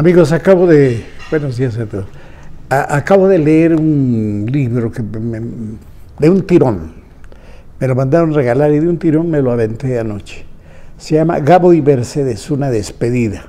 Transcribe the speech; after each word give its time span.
Amigos, 0.00 0.32
acabo 0.32 0.66
de. 0.66 1.04
Buenos 1.30 1.58
días 1.58 1.76
a 1.76 1.84
todos. 1.84 2.06
Acabo 2.70 3.28
de 3.28 3.36
leer 3.38 3.74
un 3.74 4.46
libro 4.50 4.90
de 6.18 6.30
un 6.30 6.40
tirón. 6.46 6.92
Me 7.78 7.86
lo 7.86 7.94
mandaron 7.94 8.32
regalar 8.32 8.72
y 8.72 8.78
de 8.78 8.88
un 8.88 8.98
tirón 8.98 9.30
me 9.30 9.42
lo 9.42 9.52
aventé 9.52 9.98
anoche. 9.98 10.46
Se 10.96 11.16
llama 11.16 11.40
Gabo 11.40 11.74
y 11.74 11.82
Mercedes, 11.82 12.50
una 12.50 12.70
despedida. 12.70 13.44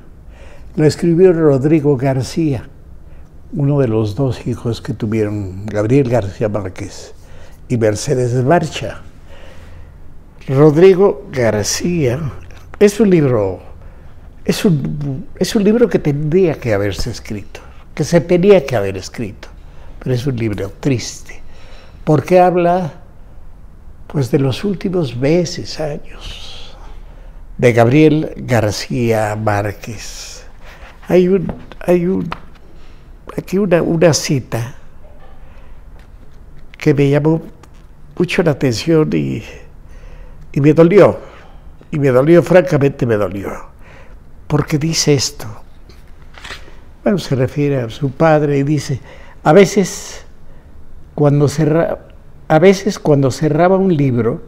Lo 0.76 0.84
escribió 0.84 1.32
Rodrigo 1.32 1.96
García, 1.96 2.68
uno 3.54 3.80
de 3.80 3.88
los 3.88 4.16
dos 4.16 4.46
hijos 4.46 4.82
que 4.82 4.94
tuvieron 4.94 5.66
Gabriel 5.68 6.10
García 6.10 6.50
Márquez 6.50 7.14
y 7.70 7.78
Mercedes 7.78 8.44
Barcha. 8.44 9.00
Rodrigo 10.50 11.30
García 11.32 12.20
es 12.78 13.00
un 13.00 13.10
libro, 13.10 13.71
es 14.46 14.66
un, 14.66 15.28
es 15.38 15.56
un 15.56 15.64
libro 15.64 15.88
que 15.88 16.00
tendría 16.00 16.56
que 16.56 16.74
haberse 16.74 17.12
escrito, 17.12 17.60
que 17.94 18.04
se 18.04 18.22
tenía 18.22 18.66
que 18.66 18.76
haber 18.76 18.98
escrito, 18.98 19.48
pero 20.00 20.16
es 20.16 20.26
un 20.26 20.36
libro 20.36 20.72
triste, 20.80 21.42
porque 22.04 22.40
habla 22.40 22.94
pues 24.08 24.32
de 24.32 24.40
los 24.40 24.64
últimos 24.64 25.16
meses, 25.16 25.80
años, 25.80 26.76
de 27.58 27.74
Gabriel 27.74 28.34
García 28.36 29.36
Márquez. 29.36 30.44
Hay 31.08 31.28
un, 31.28 31.54
hay 31.80 32.08
un, 32.08 32.30
aquí 33.38 33.58
una, 33.58 33.82
una 33.82 34.14
cita 34.14 34.76
que 36.78 36.94
me 36.94 37.10
llamó 37.10 37.42
mucho 38.18 38.44
la 38.44 38.52
atención 38.52 39.10
y, 39.14 39.44
y 40.52 40.62
me 40.62 40.74
dolió. 40.74 41.20
Y 41.92 42.00
me 42.00 42.10
dolió, 42.10 42.42
francamente 42.42 43.06
me 43.06 43.16
dolió. 43.16 43.71
Porque 44.52 44.78
dice 44.78 45.14
esto. 45.14 45.48
Bueno, 47.06 47.20
se 47.20 47.36
refiere 47.36 47.80
a 47.80 47.90
su 47.90 48.12
padre 48.12 48.58
y 48.58 48.64
dice, 48.64 49.00
a 49.46 49.54
veces 49.54 50.26
cuando 51.16 51.48
a 52.50 52.60
veces 52.60 53.00
cuando 53.00 53.32
cerraba 53.32 53.78
un 53.78 53.96
libro, 53.96 54.42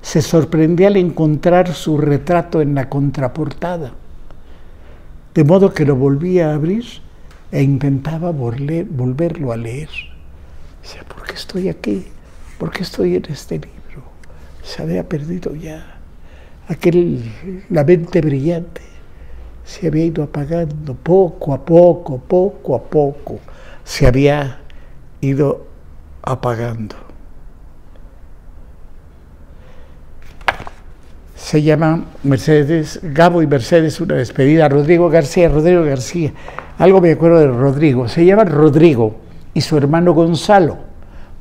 se 0.00 0.22
sorprendía 0.22 0.86
al 0.86 0.96
encontrar 0.96 1.74
su 1.74 1.98
retrato 1.98 2.62
en 2.62 2.74
la 2.74 2.88
contraportada. 2.88 3.92
De 5.34 5.44
modo 5.44 5.74
que 5.74 5.84
lo 5.84 5.96
volvía 5.96 6.48
a 6.48 6.54
abrir 6.54 6.86
e 7.50 7.62
intentaba 7.62 8.30
volver, 8.30 8.86
volverlo 8.86 9.52
a 9.52 9.58
leer. 9.58 9.90
Dice, 10.82 11.00
¿por 11.06 11.24
qué 11.26 11.34
estoy 11.34 11.68
aquí? 11.68 12.06
¿Por 12.56 12.70
qué 12.70 12.84
estoy 12.84 13.16
en 13.16 13.26
este 13.28 13.56
libro? 13.56 14.02
Se 14.62 14.80
había 14.80 15.06
perdido 15.06 15.54
ya. 15.54 15.98
Aquel, 16.68 17.30
la 17.68 17.84
mente 17.84 18.22
brillante 18.22 18.91
se 19.64 19.86
había 19.86 20.04
ido 20.04 20.24
apagando 20.24 20.94
poco 20.94 21.54
a 21.54 21.64
poco, 21.64 22.18
poco 22.18 22.74
a 22.74 22.82
poco. 22.82 23.40
Se 23.84 24.06
había 24.06 24.60
ido 25.20 25.66
apagando. 26.22 26.96
Se 31.34 31.62
llama 31.62 32.04
Mercedes, 32.22 33.00
Gabo 33.02 33.42
y 33.42 33.46
Mercedes, 33.46 34.00
una 34.00 34.14
despedida. 34.14 34.68
Rodrigo 34.68 35.10
García, 35.10 35.48
Rodrigo 35.48 35.84
García. 35.84 36.32
Algo 36.78 37.00
me 37.00 37.12
acuerdo 37.12 37.40
de 37.40 37.48
Rodrigo. 37.48 38.08
Se 38.08 38.24
llama 38.24 38.44
Rodrigo 38.44 39.16
y 39.52 39.60
su 39.60 39.76
hermano 39.76 40.14
Gonzalo, 40.14 40.78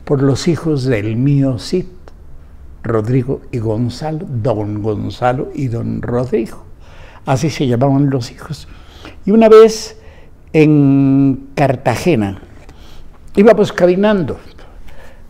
por 0.04 0.22
los 0.22 0.48
hijos 0.48 0.86
del 0.86 1.16
mío 1.16 1.60
Cid. 1.60 1.86
Rodrigo 2.84 3.42
y 3.52 3.60
Gonzalo, 3.60 4.26
don 4.28 4.82
Gonzalo 4.82 5.50
y 5.54 5.68
don 5.68 6.02
Rodrigo. 6.02 6.71
Así 7.26 7.50
se 7.50 7.68
llamaban 7.68 8.10
los 8.10 8.32
hijos. 8.32 8.68
Y 9.26 9.32
una 9.32 9.50
vez 9.50 10.00
en 10.54 11.50
Cartagena, 11.56 12.42
íbamos 13.36 13.72
caminando, 13.72 14.40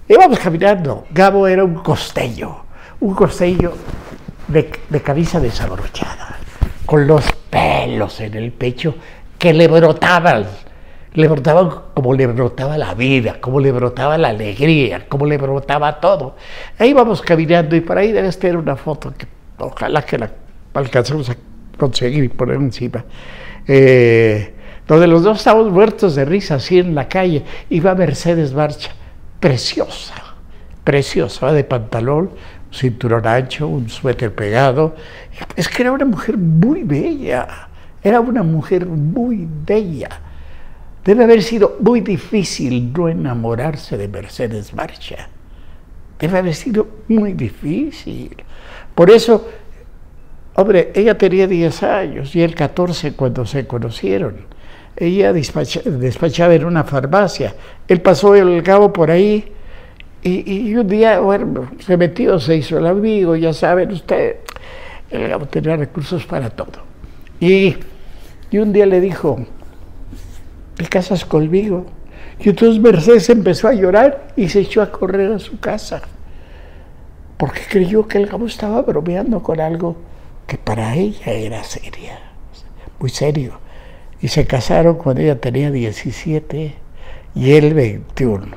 íbamos 0.08 0.40
caminando. 0.40 1.06
Gabo 1.12 1.48
era 1.48 1.64
un 1.64 1.76
costello, 1.76 2.58
un 3.02 3.14
costello 3.14 3.74
de, 4.48 4.72
de 4.90 5.02
camisa 5.02 5.40
desabrochada, 5.40 6.38
con 6.86 7.06
los 7.06 7.26
pelos 7.50 8.20
en 8.22 8.36
el 8.36 8.52
pecho 8.52 8.96
que 9.38 9.54
le 9.54 9.68
brotaban, 9.68 10.46
le 11.14 11.28
brotaban 11.28 11.70
como 11.94 12.14
le 12.14 12.28
brotaba 12.28 12.78
la 12.78 12.94
vida, 12.94 13.42
como 13.42 13.60
le 13.60 13.72
brotaba 13.72 14.18
la 14.18 14.30
alegría, 14.30 15.08
como 15.10 15.26
le 15.26 15.38
brotaba 15.38 16.00
todo. 16.00 16.36
Ahí 16.80 16.92
íbamos 16.92 17.22
caminando 17.22 17.76
y 17.76 17.82
por 17.82 17.98
ahí 17.98 18.12
debe 18.12 18.30
estar 18.30 18.56
una 18.56 18.76
foto 18.76 19.14
que 19.18 19.28
ojalá 19.58 20.04
que 20.04 20.18
la 20.18 20.32
alcancemos 20.74 21.30
a 21.30 21.36
conseguir 21.78 22.30
poner 22.32 22.56
encima. 22.56 23.06
Eh, 23.68 24.54
donde 24.88 25.08
los 25.08 25.24
dos 25.24 25.38
estábamos 25.38 25.72
muertos 25.72 26.16
de 26.16 26.26
risa 26.26 26.56
así 26.56 26.80
en 26.80 26.96
la 26.96 27.08
calle. 27.08 27.44
Iba 27.70 27.96
Mercedes 27.96 28.54
Barcha, 28.54 28.92
preciosa, 29.40 30.16
preciosa, 30.84 31.54
de 31.54 31.64
pantalón, 31.64 32.32
cinturón 32.72 33.26
ancho, 33.26 33.68
un 33.68 33.90
suéter 33.90 34.34
pegado. 34.34 34.96
Es 35.56 35.70
que 35.70 35.84
era 35.84 35.92
una 35.92 36.06
mujer 36.06 36.38
muy 36.38 36.84
bella, 36.84 37.70
era 38.04 38.20
una 38.20 38.44
mujer 38.44 38.86
muy 38.86 39.48
bella. 39.66 40.10
Debe 41.06 41.24
haber 41.24 41.42
sido 41.42 41.78
muy 41.80 42.02
difícil 42.02 42.94
no 42.94 43.10
enamorarse 43.10 43.98
de 43.98 44.08
Mercedes 44.08 44.74
Barcha. 44.74 45.30
Debe 46.20 46.38
haber 46.38 46.54
sido 46.54 46.88
muy 47.08 47.34
difícil. 47.34 48.36
Por 48.94 49.10
eso, 49.10 49.50
hombre, 50.56 50.92
ella 50.96 51.18
tenía 51.18 51.48
10 51.48 51.84
años 51.84 52.36
y 52.36 52.42
él 52.42 52.56
14 52.56 53.14
cuando 53.14 53.46
se 53.46 53.66
conocieron. 53.68 54.36
Ella 54.96 55.34
despacha- 55.34 55.82
despachaba 55.84 56.54
en 56.54 56.66
una 56.66 56.84
farmacia. 56.84 57.56
Él 57.88 58.02
pasó 58.02 58.36
el 58.36 58.62
cabo 58.64 58.92
por 58.92 59.10
ahí 59.10 59.52
y, 60.24 60.70
y 60.70 60.76
un 60.76 60.88
día, 60.88 61.20
bueno, 61.20 61.72
se 61.80 61.98
metió, 61.98 62.40
se 62.40 62.58
hizo 62.58 62.78
el 62.78 62.86
amigo, 62.86 63.36
ya 63.36 63.54
saben 63.54 63.92
ustedes, 63.92 64.38
el 65.10 65.30
cabo 65.30 65.46
tenía 65.48 65.76
recursos 65.78 66.26
para 66.26 66.50
todo. 66.50 66.84
Y, 67.40 67.76
y 68.52 68.58
un 68.60 68.72
día 68.74 68.86
le 68.86 69.00
dijo, 69.02 69.40
¿te 70.76 70.86
casas 70.86 71.26
conmigo? 71.26 71.86
Y 72.40 72.50
entonces 72.50 72.80
Mercedes 72.82 73.30
empezó 73.30 73.68
a 73.68 73.74
llorar 73.74 74.28
y 74.36 74.50
se 74.50 74.60
echó 74.60 74.82
a 74.82 74.92
correr 74.92 75.32
a 75.32 75.40
su 75.40 75.60
casa, 75.60 76.02
porque 77.38 77.62
creyó 77.70 78.08
que 78.08 78.18
el 78.20 78.28
cabo 78.28 78.46
estaba 78.46 78.82
bromeando 78.82 79.42
con 79.42 79.60
algo 79.60 79.96
que 80.52 80.58
para 80.58 80.96
ella 80.96 81.32
era 81.32 81.64
seria, 81.64 82.20
muy 83.00 83.10
serio. 83.10 83.54
Y 84.22 84.28
se 84.28 84.46
casaron 84.46 84.96
cuando 84.96 85.22
ella 85.22 85.40
tenía 85.40 85.72
17 85.72 86.74
y 87.36 87.52
él 87.54 87.74
21. 87.74 88.48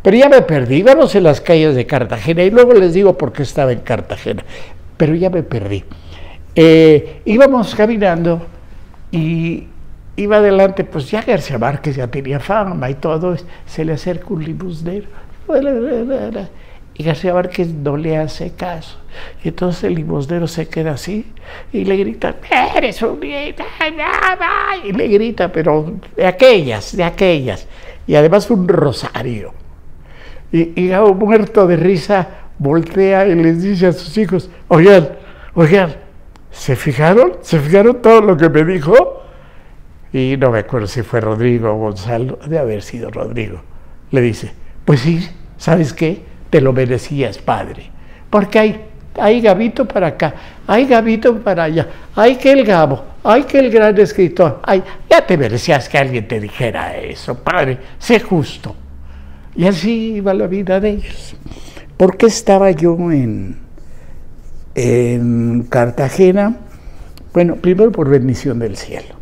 Pero 0.00 0.16
ya 0.16 0.30
me 0.30 0.40
perdí, 0.40 0.76
íbamos 0.76 1.14
en 1.14 1.24
las 1.24 1.42
calles 1.42 1.74
de 1.74 1.84
Cartagena 1.84 2.42
y 2.42 2.50
luego 2.50 2.72
les 2.72 2.94
digo 2.94 3.18
por 3.18 3.34
qué 3.34 3.42
estaba 3.42 3.72
en 3.72 3.80
Cartagena, 3.80 4.46
pero 4.96 5.14
ya 5.14 5.28
me 5.28 5.42
perdí. 5.42 5.84
Eh, 6.54 7.20
íbamos 7.26 7.74
caminando 7.74 8.40
y 9.10 9.64
iba 10.16 10.38
adelante, 10.38 10.84
pues 10.84 11.10
ya 11.10 11.20
García 11.20 11.58
Márquez 11.58 11.96
ya 11.96 12.06
tenía 12.06 12.40
fama 12.40 12.88
y 12.88 12.94
todo, 12.94 13.36
se 13.66 13.84
le 13.84 13.92
acerca 13.92 14.28
un 14.30 14.42
limosnero 14.42 15.08
y 16.98 17.02
García 17.04 17.34
Márquez 17.34 17.68
no 17.68 17.96
le 17.96 18.16
hace 18.16 18.52
caso. 18.52 18.98
Y 19.44 19.48
entonces 19.48 19.84
el 19.84 19.94
limosnero 19.94 20.46
se 20.46 20.68
queda 20.68 20.92
así 20.92 21.26
y 21.72 21.84
le 21.84 21.96
grita, 21.96 22.36
eres 22.74 23.02
un 23.02 23.22
idiota", 23.22 23.64
y 24.84 24.92
le 24.92 25.08
grita, 25.08 25.52
pero 25.52 25.92
de 26.16 26.26
aquellas, 26.26 26.96
de 26.96 27.04
aquellas. 27.04 27.66
Y 28.06 28.14
además 28.14 28.50
un 28.50 28.66
rosario. 28.66 29.52
Y, 30.52 30.80
y 30.80 30.88
Gabo, 30.88 31.14
muerto 31.14 31.66
de 31.66 31.76
risa, 31.76 32.28
voltea 32.58 33.26
y 33.26 33.34
les 33.34 33.62
dice 33.62 33.88
a 33.88 33.92
sus 33.92 34.16
hijos, 34.16 34.48
oigan, 34.68 35.10
oigan, 35.54 35.96
¿se 36.50 36.76
fijaron? 36.76 37.34
¿Se 37.42 37.58
fijaron 37.58 38.00
todo 38.00 38.22
lo 38.22 38.36
que 38.36 38.48
me 38.48 38.64
dijo? 38.64 39.22
Y 40.12 40.36
no 40.38 40.50
me 40.50 40.60
acuerdo 40.60 40.86
si 40.86 41.02
fue 41.02 41.20
Rodrigo 41.20 41.70
o 41.70 41.76
Gonzalo, 41.76 42.38
de 42.46 42.58
haber 42.58 42.80
sido 42.82 43.10
Rodrigo. 43.10 43.60
Le 44.12 44.22
dice, 44.22 44.52
pues 44.86 45.00
sí, 45.00 45.28
¿sabes 45.58 45.92
qué? 45.92 46.35
Te 46.50 46.60
lo 46.60 46.72
merecías, 46.72 47.38
padre. 47.38 47.90
Porque 48.30 48.58
hay, 48.58 48.80
hay 49.18 49.40
Gabito 49.40 49.86
para 49.86 50.08
acá, 50.08 50.34
hay 50.66 50.86
Gabito 50.86 51.38
para 51.38 51.64
allá, 51.64 51.88
hay 52.14 52.36
que 52.36 52.52
el 52.52 52.64
Gabo, 52.64 53.04
hay 53.22 53.44
que 53.44 53.58
el 53.58 53.70
gran 53.70 53.98
escritor, 53.98 54.60
hay, 54.62 54.82
ya 55.08 55.26
te 55.26 55.36
merecías 55.36 55.88
que 55.88 55.98
alguien 55.98 56.28
te 56.28 56.40
dijera 56.40 56.96
eso, 56.96 57.34
padre, 57.34 57.78
sé 57.98 58.20
justo. 58.20 58.74
Y 59.54 59.66
así 59.66 60.16
iba 60.16 60.34
la 60.34 60.46
vida 60.46 60.78
de 60.80 60.90
ellos. 60.90 61.34
¿Por 61.96 62.18
qué 62.18 62.26
estaba 62.26 62.70
yo 62.72 62.94
en, 63.10 63.56
en 64.74 65.62
Cartagena? 65.62 66.56
Bueno, 67.32 67.56
primero 67.56 67.90
por 67.90 68.08
bendición 68.08 68.58
del 68.58 68.76
cielo, 68.76 69.14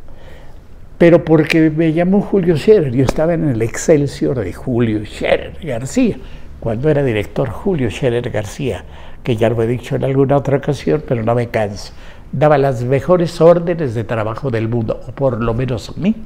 pero 0.98 1.24
porque 1.24 1.70
me 1.70 1.92
llamó 1.92 2.20
Julio 2.20 2.56
Scherer. 2.56 2.92
Yo 2.92 3.04
estaba 3.04 3.34
en 3.34 3.48
el 3.48 3.62
Excelsior 3.62 4.40
de 4.40 4.52
Julio 4.52 5.04
Scherer 5.04 5.56
García, 5.62 6.16
cuando 6.64 6.88
era 6.88 7.04
director 7.04 7.48
Julio 7.48 7.88
Scherer 7.88 8.28
García, 8.30 8.84
que 9.22 9.36
ya 9.36 9.48
lo 9.48 9.62
he 9.62 9.68
dicho 9.68 9.94
en 9.94 10.02
alguna 10.02 10.36
otra 10.36 10.56
ocasión, 10.56 11.04
pero 11.06 11.22
no 11.22 11.36
me 11.36 11.48
canso 11.48 11.92
daba 12.38 12.58
las 12.58 12.82
mejores 12.82 13.40
órdenes 13.40 13.94
de 13.94 14.02
trabajo 14.04 14.50
del 14.50 14.68
mundo, 14.68 15.00
o 15.06 15.12
por 15.12 15.40
lo 15.40 15.54
menos 15.54 15.90
a 15.90 15.92
mí 15.96 16.16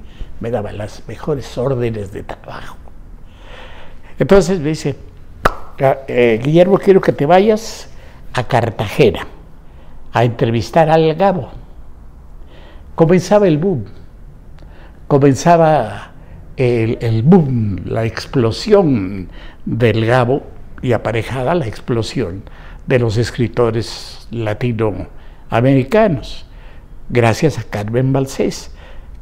me 0.41 0.51
daba 0.51 0.73
las 0.73 1.07
mejores 1.07 1.59
órdenes 1.59 2.13
de 2.13 2.23
trabajo. 2.23 2.77
Entonces 4.19 4.59
me 4.59 4.71
dice, 4.71 4.97
eh, 5.79 6.41
Guillermo, 6.43 6.79
quiero 6.79 7.01
que 7.01 7.13
te 7.13 7.27
vayas 7.27 7.91
a 8.33 8.45
Cartagena 8.45 9.27
a 10.13 10.25
entrevistar 10.25 10.89
al 10.89 11.15
Gabo. 11.15 11.51
Comenzaba 12.95 13.47
el 13.47 13.59
boom, 13.59 13.85
comenzaba 15.07 16.08
el, 16.59 17.23
boom, 17.23 17.83
la 17.85 18.05
explosión 18.05 19.29
del 19.65 20.05
Gabo 20.05 20.43
y 20.83 20.93
aparejada 20.93 21.55
la 21.55 21.69
explosión 21.69 22.43
de 22.87 22.99
los 22.99 23.17
escritores 23.17 24.27
latinoamericanos, 24.33 26.47
gracias 27.11 27.59
a 27.59 27.63
Carmen 27.63 28.13
Balsés, 28.13 28.73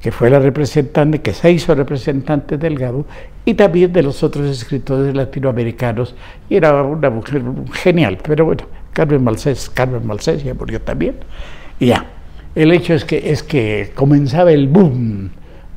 que 0.01 0.13
fue 0.13 0.31
la 0.31 0.39
representante, 0.39 1.21
que 1.21 1.35
se 1.35 1.51
hizo 1.51 1.75
representante 1.75 2.57
del 2.57 2.79
Gabo, 2.79 3.05
y 3.45 3.53
también 3.53 3.93
de 3.93 4.03
los 4.03 4.23
otros 4.23 4.49
escritores 4.49 5.15
latinoamericanos, 5.15 6.15
y 6.49 6.57
era 6.57 6.83
una 6.83 7.11
mujer 7.11 7.43
genial, 7.73 8.17
pero 8.23 8.47
bueno, 8.47 8.65
Carmen 8.95 9.23
Balsés, 9.25 9.69
Carmen 9.69 10.09
Balsés 10.09 10.43
ya 10.43 10.55
murió 10.55 10.81
también, 10.81 11.17
y 11.79 11.89
ya. 11.89 12.07
El 12.55 12.73
hecho 12.73 12.95
es 12.95 13.05
que, 13.05 13.31
es 13.31 13.43
que 13.43 13.93
comenzaba 13.95 14.53
el 14.53 14.69
boom 14.69 15.33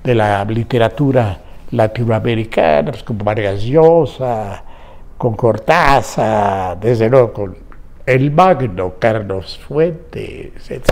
de 0.05 0.15
la 0.15 0.45
literatura 0.45 1.41
latinoamericana, 1.71 2.91
pues, 2.91 3.03
como 3.03 3.23
Vargas 3.23 3.63
Llosa, 3.63 4.63
con 5.17 5.35
Cortázar, 5.35 6.79
desde 6.79 7.09
luego 7.09 7.33
con 7.33 7.57
el 8.05 8.31
Magno, 8.31 8.95
Carlos 8.97 9.59
Fuentes, 9.67 10.69
etc. 10.69 10.91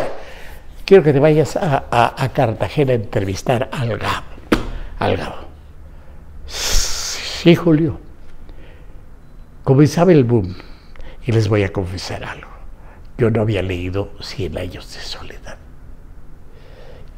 Quiero 0.85 1.03
que 1.03 1.13
te 1.13 1.19
vayas 1.19 1.57
a, 1.57 2.29
Cartagena 2.33 2.91
a 2.91 2.95
entrevistar 2.95 3.69
al 3.71 3.97
Gabo. 3.97 4.25
Al 4.99 5.17
Gabo. 5.17 5.35
Sí, 6.45 7.55
Julio. 7.55 7.99
Comenzaba 9.63 10.11
el 10.11 10.23
boom. 10.23 10.55
Y 11.25 11.31
les 11.33 11.49
voy 11.49 11.63
a 11.63 11.73
confesar 11.73 12.23
algo. 12.23 12.47
Yo 13.17 13.29
no 13.29 13.41
había 13.41 13.61
leído 13.61 14.11
Cien 14.21 14.57
años 14.57 14.93
de 14.93 15.01
soledad. 15.01 15.57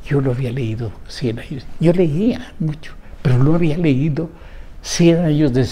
Yo 0.06 0.22
no 0.22 0.32
había 0.32 0.52
leído 0.52 0.92
Cien 1.08 1.40
años. 1.40 1.68
Yo 1.80 1.94
leía 1.94 2.54
mucho, 2.60 2.94
pero 3.22 3.38
no 3.38 3.56
había 3.56 3.78
leído 3.78 4.30
100 4.82 5.26
años 5.26 5.54
de 5.54 5.66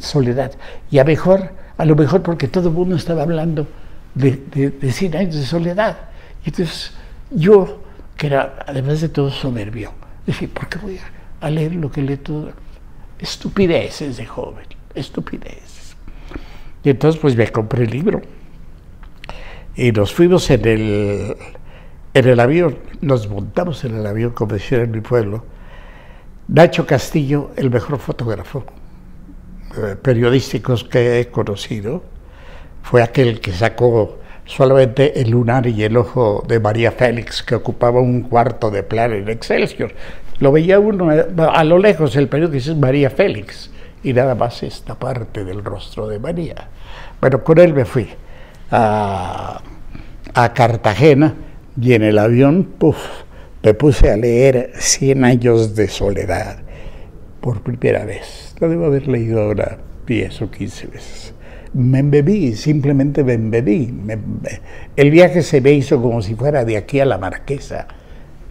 soledad. 0.00 0.52
Y 0.90 0.98
a, 0.98 1.04
mejor, 1.04 1.50
a 1.76 1.84
lo 1.84 1.96
mejor 1.96 2.22
porque 2.22 2.48
todo 2.48 2.68
el 2.68 2.74
mundo 2.74 2.96
estaba 2.96 3.22
hablando 3.22 3.66
de, 4.14 4.70
de, 4.80 4.92
100 4.92 5.16
años 5.16 5.34
de 5.34 5.44
soledad. 5.44 5.96
Y 6.44 6.50
entonces 6.50 6.92
yo, 7.30 7.82
que 8.16 8.28
era 8.28 8.56
además 8.66 9.00
de 9.00 9.08
todo 9.08 9.30
soberbio, 9.30 9.92
dije, 10.26 10.48
¿por 10.48 10.68
qué 10.68 10.78
voy 10.78 10.98
a, 11.40 11.50
leer 11.50 11.74
lo 11.74 11.90
que 11.90 12.02
lee 12.02 12.16
todo? 12.16 12.52
Estupideces 13.18 14.16
de 14.16 14.26
joven, 14.26 14.66
estupideces. 14.94 15.96
Y 16.82 16.90
entonces 16.90 17.20
pues 17.20 17.36
me 17.36 17.46
compré 17.48 17.84
el 17.84 17.90
libro. 17.90 18.22
Y 19.76 19.90
nos 19.92 20.12
fuimos 20.14 20.48
en 20.50 20.66
el, 20.66 21.36
en 22.14 22.28
el 22.28 22.40
avión, 22.40 22.78
nos 23.00 23.28
montamos 23.28 23.84
en 23.84 23.96
el 23.96 24.06
avión, 24.06 24.30
como 24.30 24.54
decía 24.54 24.82
en 24.82 24.92
mi 24.92 25.00
pueblo, 25.00 25.44
Nacho 26.46 26.86
Castillo, 26.86 27.52
el 27.56 27.70
mejor 27.70 27.98
fotógrafo 27.98 28.64
eh, 29.76 29.96
que 30.90 31.20
he 31.20 31.28
conocido, 31.28 32.02
fue 32.82 33.02
aquel 33.02 33.40
que 33.40 33.50
sacó 33.52 34.18
solamente 34.44 35.20
el 35.22 35.30
lunar 35.30 35.66
y 35.66 35.82
el 35.84 35.96
ojo 35.96 36.44
de 36.46 36.60
María 36.60 36.92
Félix, 36.92 37.42
que 37.42 37.54
ocupaba 37.54 38.00
un 38.00 38.22
cuarto 38.22 38.70
de 38.70 38.82
plano 38.82 39.14
en 39.14 39.30
Excelsior. 39.30 39.92
Lo 40.38 40.52
veía 40.52 40.78
uno 40.78 41.10
eh, 41.12 41.26
a 41.38 41.64
lo 41.64 41.78
lejos, 41.78 42.14
el 42.16 42.28
periódico 42.28 42.56
dice 42.56 42.74
María 42.74 43.08
Félix, 43.08 43.70
y 44.02 44.12
nada 44.12 44.34
más 44.34 44.62
esta 44.62 44.96
parte 44.98 45.44
del 45.44 45.64
rostro 45.64 46.08
de 46.08 46.18
María. 46.18 46.68
Bueno, 47.22 47.42
con 47.42 47.58
él 47.58 47.72
me 47.72 47.86
fui 47.86 48.06
a, 48.70 49.62
a 50.34 50.52
Cartagena 50.52 51.34
y 51.80 51.94
en 51.94 52.02
el 52.02 52.18
avión, 52.18 52.64
puff, 52.64 52.98
me 53.64 53.72
puse 53.72 54.10
a 54.10 54.16
leer 54.16 54.72
Cien 54.78 55.24
años 55.24 55.74
de 55.74 55.88
soledad 55.88 56.58
por 57.40 57.62
primera 57.62 58.04
vez. 58.04 58.54
Lo 58.60 58.68
debo 58.68 58.84
haber 58.84 59.08
leído 59.08 59.40
ahora 59.40 59.78
10 60.06 60.42
o 60.42 60.50
15 60.50 60.86
veces. 60.88 61.34
Me 61.72 62.00
embebí, 62.00 62.54
simplemente 62.54 63.24
me 63.24 63.34
embebí. 63.34 63.92
el 64.96 65.10
viaje 65.10 65.42
se 65.42 65.60
me 65.60 65.72
hizo 65.72 66.00
como 66.00 66.22
si 66.22 66.34
fuera 66.34 66.64
de 66.64 66.76
aquí 66.76 67.00
a 67.00 67.06
la 67.06 67.18
Marquesa. 67.18 67.88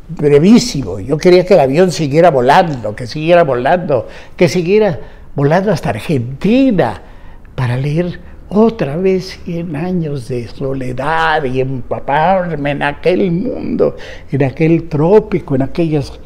Brevísimo. 0.09 0.99
Yo 0.99 1.17
quería 1.17 1.45
que 1.45 1.53
el 1.53 1.59
avión 1.59 1.91
siguiera 1.91 2.31
volando, 2.31 2.95
que 2.95 3.07
siguiera 3.07 3.43
volando, 3.43 4.07
que 4.35 4.49
siguiera 4.49 4.99
volando 5.35 5.71
hasta 5.71 5.89
Argentina 5.91 7.01
para 7.55 7.77
leer 7.77 8.19
otra 8.53 8.95
vez 8.97 9.39
100 9.45 9.75
años 9.75 10.27
de 10.27 10.47
soledad 10.47 11.43
y 11.43 11.61
empaparme 11.61 12.71
en 12.71 12.83
aquel 12.83 13.31
mundo, 13.31 13.95
en 14.31 14.43
aquel 14.43 14.87
trópico, 14.87 15.55
en, 15.55 15.63
aquellas, 15.63 16.19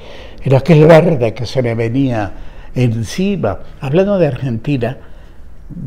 en 0.43 0.53
aquel 0.55 0.85
verde 0.85 1.33
que 1.33 1.45
se 1.45 1.61
me 1.61 1.73
venía 1.75 2.33
encima. 2.75 3.59
Hablando 3.79 4.19
de 4.19 4.27
Argentina, 4.27 4.97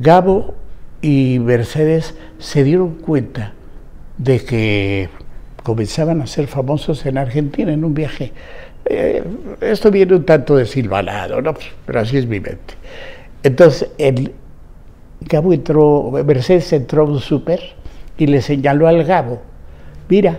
Gabo 0.01 0.55
y 1.03 1.39
Mercedes 1.41 2.15
se 2.39 2.65
dieron 2.65 2.95
cuenta 2.97 3.53
de 4.19 4.45
que 4.45 5.09
comenzaban 5.63 6.23
a 6.23 6.27
ser 6.27 6.47
famosos 6.47 7.05
en 7.07 7.19
Argentina 7.19 7.73
en 7.73 7.85
un 7.85 7.95
viaje. 7.95 8.33
Eh, 8.87 9.23
esto 9.61 9.91
viene 9.91 10.15
un 10.15 10.25
tanto 10.25 10.57
desilvanado, 10.57 11.41
¿no? 11.41 11.55
pero 11.87 12.01
así 12.01 12.17
es 12.17 12.27
mi 12.27 12.41
mente. 12.41 12.75
Entonces, 13.43 13.91
el, 13.99 14.33
Gabo 15.21 15.53
entró, 15.53 16.11
Mercedes 16.25 16.73
entró 16.73 17.03
a 17.03 17.05
un 17.07 17.21
súper 17.21 17.61
y 18.17 18.27
le 18.27 18.43
señaló 18.43 18.89
al 18.89 19.05
Gabo, 19.05 19.43
mira, 20.09 20.39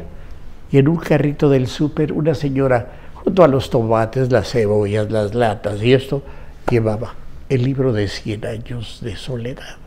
y 0.72 0.78
en 0.78 0.88
un 0.88 0.98
carrito 0.98 1.50
del 1.50 1.68
súper 1.68 2.13
una 2.13 2.33
señora, 2.33 2.88
junto 3.13 3.44
a 3.44 3.48
los 3.48 3.69
tomates, 3.69 4.31
las 4.31 4.50
cebollas, 4.51 5.12
las 5.12 5.36
latas 5.36 5.81
y 5.83 5.94
esto, 5.94 6.24
llevaba 6.69 7.13
el 7.50 7.63
libro 7.63 7.92
de 7.92 8.07
Cien 8.07 8.45
años 8.45 9.00
de 9.01 9.16
soledad. 9.16 9.78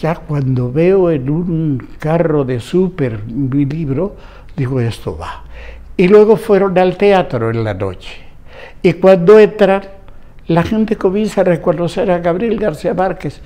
Ya 0.00 0.16
cuando 0.16 0.70
veo 0.70 1.10
en 1.10 1.30
un 1.30 1.88
carro 1.98 2.44
de 2.44 2.60
súper 2.60 3.24
mi 3.24 3.64
libro, 3.64 4.16
digo, 4.56 4.80
esto 4.80 5.16
va. 5.16 5.44
Y 5.96 6.08
luego 6.08 6.36
fueron 6.36 6.76
al 6.78 6.96
teatro 6.96 7.50
en 7.50 7.64
la 7.64 7.72
noche. 7.72 8.12
Y 8.82 8.94
cuando 8.94 9.38
entran, 9.38 9.82
la 10.48 10.62
gente 10.62 10.96
comienza 10.96 11.40
a 11.40 11.44
reconocer 11.44 12.10
a 12.10 12.18
Gabriel 12.18 12.58
García 12.58 12.94
Márquez 12.94 13.40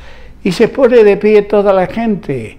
y 0.44 0.52
se 0.52 0.68
pone 0.68 1.02
de 1.02 1.16
pie 1.16 1.42
toda 1.42 1.72
la 1.72 1.86
gente. 1.86 2.58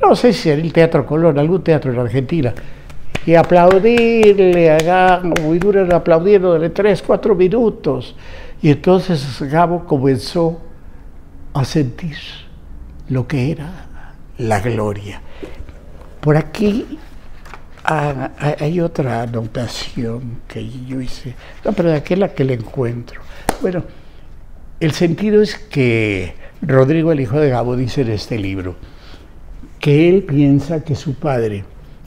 No 0.00 0.14
sé 0.14 0.32
si 0.32 0.50
en 0.50 0.60
el 0.60 0.72
Teatro 0.72 1.04
Colón, 1.04 1.38
algún 1.38 1.62
teatro 1.62 1.92
en 1.92 1.98
Argentina. 1.98 2.54
Y 3.26 3.34
aplaudirle, 3.34 4.70
a 4.70 5.20
muy 5.42 5.58
duro 5.58 5.86
aplaudiéndole 5.94 6.70
tres, 6.70 7.02
cuatro 7.02 7.34
minutos. 7.34 8.14
Y 8.62 8.70
entonces 8.70 9.42
Gabo 9.42 9.84
comenzó 9.84 10.60
a 11.52 11.64
sentir 11.64 12.16
lo 13.08 13.26
que 13.26 13.52
era 13.52 13.70
la 14.38 14.60
gloria. 14.60 15.20
Por 16.20 16.36
aquí 16.36 16.98
ah, 17.84 18.30
hay 18.58 18.80
otra 18.80 19.22
anotación 19.22 20.40
que 20.48 20.66
yo 20.86 21.00
hice, 21.00 21.34
no, 21.64 21.72
pero 21.72 21.90
de 21.90 21.96
aquella 21.96 22.32
que 22.34 22.44
le 22.44 22.54
encuentro. 22.54 23.27
Bueno, 23.60 23.82
el 24.78 24.92
sentido 24.92 25.42
es 25.42 25.56
que 25.56 26.34
Rodrigo, 26.62 27.10
el 27.10 27.18
hijo 27.18 27.40
de 27.40 27.48
Gabo, 27.48 27.74
dice 27.74 28.02
en 28.02 28.10
este 28.10 28.38
libro 28.38 28.76
que 29.80 30.08
él 30.08 30.22
piensa 30.22 30.84
que 30.84 30.94
su 30.94 31.14
padre 31.14 31.64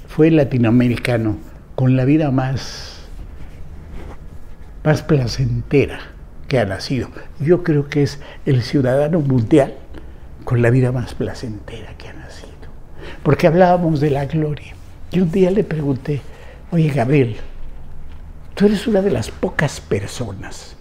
fue 0.08 0.31
latinoamericano 0.31 1.36
con 1.75 1.98
la 1.98 2.05
vida 2.05 2.31
más, 2.31 3.01
más 4.86 5.03
placentera 5.03 6.00
que 6.48 6.58
ha 6.58 6.65
nacido. 6.65 7.10
Yo 7.41 7.63
creo 7.63 7.89
que 7.89 8.03
es 8.03 8.22
el 8.46 8.62
ciudadano 8.62 9.20
mundial 9.20 9.74
con 10.46 10.62
la 10.62 10.70
vida 10.70 10.93
más 10.93 11.15
placentera 11.15 11.98
que 11.98 12.08
ha 12.08 12.13
nacido. 12.13 12.51
Porque 13.24 13.48
hablábamos 13.48 14.00
de 14.00 14.12
la 14.12 14.25
gloria. 14.25 14.74
Y 15.12 15.20
un 15.20 15.31
día 15.31 15.51
le 15.51 15.65
pregunté, 15.65 16.22
oye 16.72 16.88
Gabriel, 16.88 17.36
tú 18.55 18.67
eres 18.67 18.88
una 18.88 19.01
de 19.01 19.12
las 19.12 19.29
pocas 19.31 19.81
personas 19.81 20.77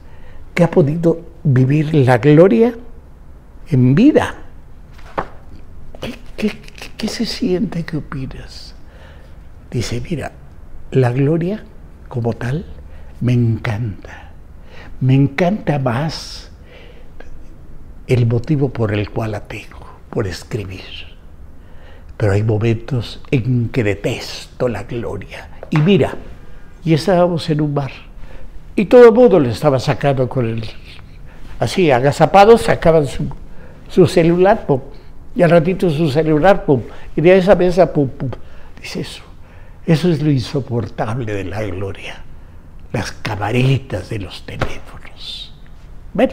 ha 0.63 0.71
podido 0.71 1.21
vivir 1.43 1.95
la 1.95 2.19
gloria 2.19 2.75
en 3.69 3.95
vida. 3.95 4.35
¿Qué, 6.37 7.09
se 7.09 7.27
siente? 7.27 7.85
¿Qué 7.85 7.97
opinas? 7.97 8.75
Dice, 9.71 10.01
mira, 10.01 10.33
la 10.91 11.13
gloria 11.13 11.65
como 12.09 12.33
tal 12.33 12.67
me 13.21 13.33
encanta. 13.33 14.33
Me 15.01 15.15
encanta 15.15 15.79
más 15.79 16.51
el 18.07 18.27
motivo 18.27 18.71
por 18.71 18.93
el 18.93 19.11
cual 19.11 19.33
la 19.33 19.47
tengo, 19.47 19.87
por 20.11 20.27
escribir. 20.27 20.85
pero 22.17 22.33
hay 22.33 22.43
momentos 22.43 23.23
en 23.31 23.71
que 23.71 23.83
detesto 23.83 24.69
la 24.69 24.83
gloria. 24.83 25.49
Y 25.71 25.79
mira, 25.79 26.17
y 26.85 26.93
estábamos 26.93 27.49
en 27.49 27.63
un 27.63 27.75
bar, 27.75 27.93
y 28.77 28.87
todo 28.87 29.09
el 29.09 29.13
mundo 29.13 29.39
le 29.41 29.51
estaba 29.51 29.79
sacando 29.79 30.29
con 30.29 30.47
el, 30.47 30.65
así, 31.59 31.91
agazapados, 31.91 32.63
sacaban 32.63 33.07
su, 33.07 33.27
su 33.89 34.07
celular, 34.07 34.67
pum, 34.67 34.81
y 35.35 35.43
al 35.43 35.51
ratito 35.51 35.91
su 35.91 36.11
celular, 36.11 36.65
pum, 36.65 36.83
y 37.15 37.21
de 37.21 37.39
esa 37.39 37.55
mesa, 37.55 37.93
pum, 37.93 38.09
pum. 38.09 38.31
Dice 38.81 39.01
eso, 39.01 39.23
eso 39.87 40.11
es 40.11 40.23
lo 40.23 40.31
insoportable 40.31 41.33
de 41.33 41.45
la 41.45 41.63
gloria, 41.63 42.23
las 42.93 43.13
camaritas 43.13 44.09
de 44.09 44.19
los 44.21 44.45
teléfonos. 44.47 45.55
Bueno, 46.13 46.33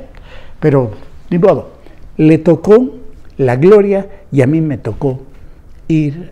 pero 0.60 0.92
ni 1.30 1.38
modo, 1.38 1.78
le 2.18 2.38
tocó 2.40 2.96
la 3.38 3.56
gloria 3.56 4.08
y 4.32 4.42
a 4.42 4.48
mí 4.48 4.62
me 4.62 4.78
tocó 4.78 5.22
ir 5.88 6.32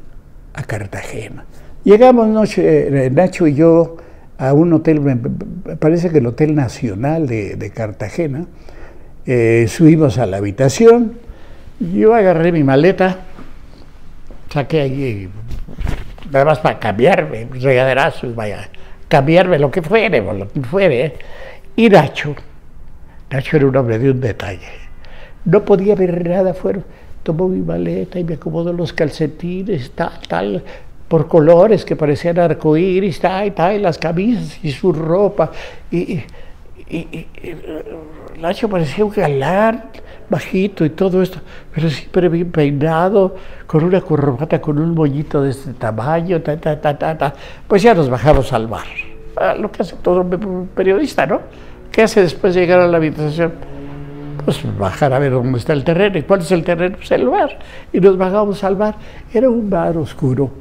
a 0.54 0.64
Cartagena. 0.64 1.46
Llegamos 1.84 2.28
noche, 2.28 3.06
eh, 3.06 3.10
Nacho 3.12 3.46
y 3.46 3.54
yo 3.54 3.98
a 4.38 4.54
un 4.54 4.74
hotel, 4.74 5.02
parece 5.80 6.10
que 6.10 6.20
el 6.20 6.28
Hotel 6.28 6.56
Nacional 6.56 7.28
de, 7.28 7.72
Cartagena. 7.74 8.46
Eh, 9.26 9.66
subimos 9.68 10.20
a 10.20 10.28
la 10.28 10.38
habitación, 10.38 11.14
yo 11.80 12.14
agarré 12.14 12.52
mi 12.52 12.64
maleta, 12.64 13.22
saqué 14.54 14.82
ahí, 14.82 15.30
nada 16.32 16.46
más 16.46 16.60
para 16.60 16.78
cambiarme, 16.78 17.48
regaderazo, 17.60 18.32
vaya, 18.36 18.70
cambiarme 19.08 19.58
lo 19.58 19.72
que 19.72 19.82
fuere, 19.82 20.22
lo 20.22 20.48
que 20.48 20.62
fuere. 20.62 21.14
Y 21.76 21.90
Nacho, 21.90 22.36
Nacho 23.32 23.58
era 23.58 23.66
un 23.66 23.76
hombre 23.76 23.98
de 23.98 24.12
un 24.12 24.22
detalle, 24.22 24.70
no 25.44 25.66
podía 25.66 25.96
ver 25.96 26.30
nada 26.30 26.52
afuera 26.52 26.82
tomó 27.26 27.50
mi 27.50 27.60
maleta 27.60 28.20
y 28.20 28.24
me 28.24 28.36
acomodó 28.36 28.72
los 28.72 28.94
calcetines, 28.94 29.92
tal, 29.92 30.12
tal, 30.30 30.64
por 31.16 31.30
colores 31.30 31.86
que 31.86 31.96
parecían 31.96 32.38
arcoíris, 32.40 33.22
tal, 33.22 33.54
tal, 33.54 33.82
las 33.82 33.98
camisas 33.98 34.60
y 34.62 34.70
su 34.70 34.92
ropa. 34.92 35.50
Y, 35.90 36.20
y, 36.90 37.28
Nacho 38.38 38.68
parecía 38.68 39.06
un 39.06 39.12
galán, 39.12 39.86
bajito 40.30 40.84
y 40.84 40.90
todo 40.90 41.22
esto, 41.22 41.40
pero 41.74 41.90
siempre 41.90 42.28
bien 42.28 42.52
peinado, 42.52 43.34
con 43.66 43.86
una 43.86 44.02
corbata, 44.02 44.60
con 44.60 44.78
un 44.78 44.94
moñito 44.94 45.42
de 45.42 45.52
este 45.52 45.72
tamaño, 45.72 46.42
ta, 46.42 46.58
ta, 46.58 46.82
ta, 46.82 46.98
ta, 46.98 47.18
ta. 47.18 47.34
Pues 47.66 47.82
ya 47.82 47.94
nos 47.94 48.10
bajamos 48.10 48.52
al 48.52 48.68
bar. 48.68 48.84
Lo 49.58 49.72
que 49.72 49.84
hace 49.84 49.96
todo 49.96 50.20
un 50.20 50.70
periodista, 50.76 51.26
¿no? 51.26 51.40
¿Qué 51.94 52.04
hace 52.04 52.24
después 52.24 52.54
de 52.56 52.60
llegar 52.60 52.82
a 52.82 52.88
la 52.88 52.98
habitación? 52.98 53.54
pues 54.44 54.62
bajar 54.78 55.14
a 55.14 55.20
ver 55.20 55.32
dónde 55.32 55.60
está 55.60 55.72
el 55.72 55.86
terreno. 55.86 56.18
¿Y 56.18 56.24
cuál 56.24 56.42
es 56.42 56.52
el 56.52 56.66
terreno? 56.66 56.98
Pues 56.98 57.10
el 57.12 57.26
bar. 57.26 57.58
Y 57.94 58.02
nos 58.02 58.18
bajamos 58.18 58.62
al 58.66 58.76
bar. 58.76 58.96
Era 59.34 59.50
un 59.50 59.70
bar 59.70 59.98
oscuro, 59.98 60.52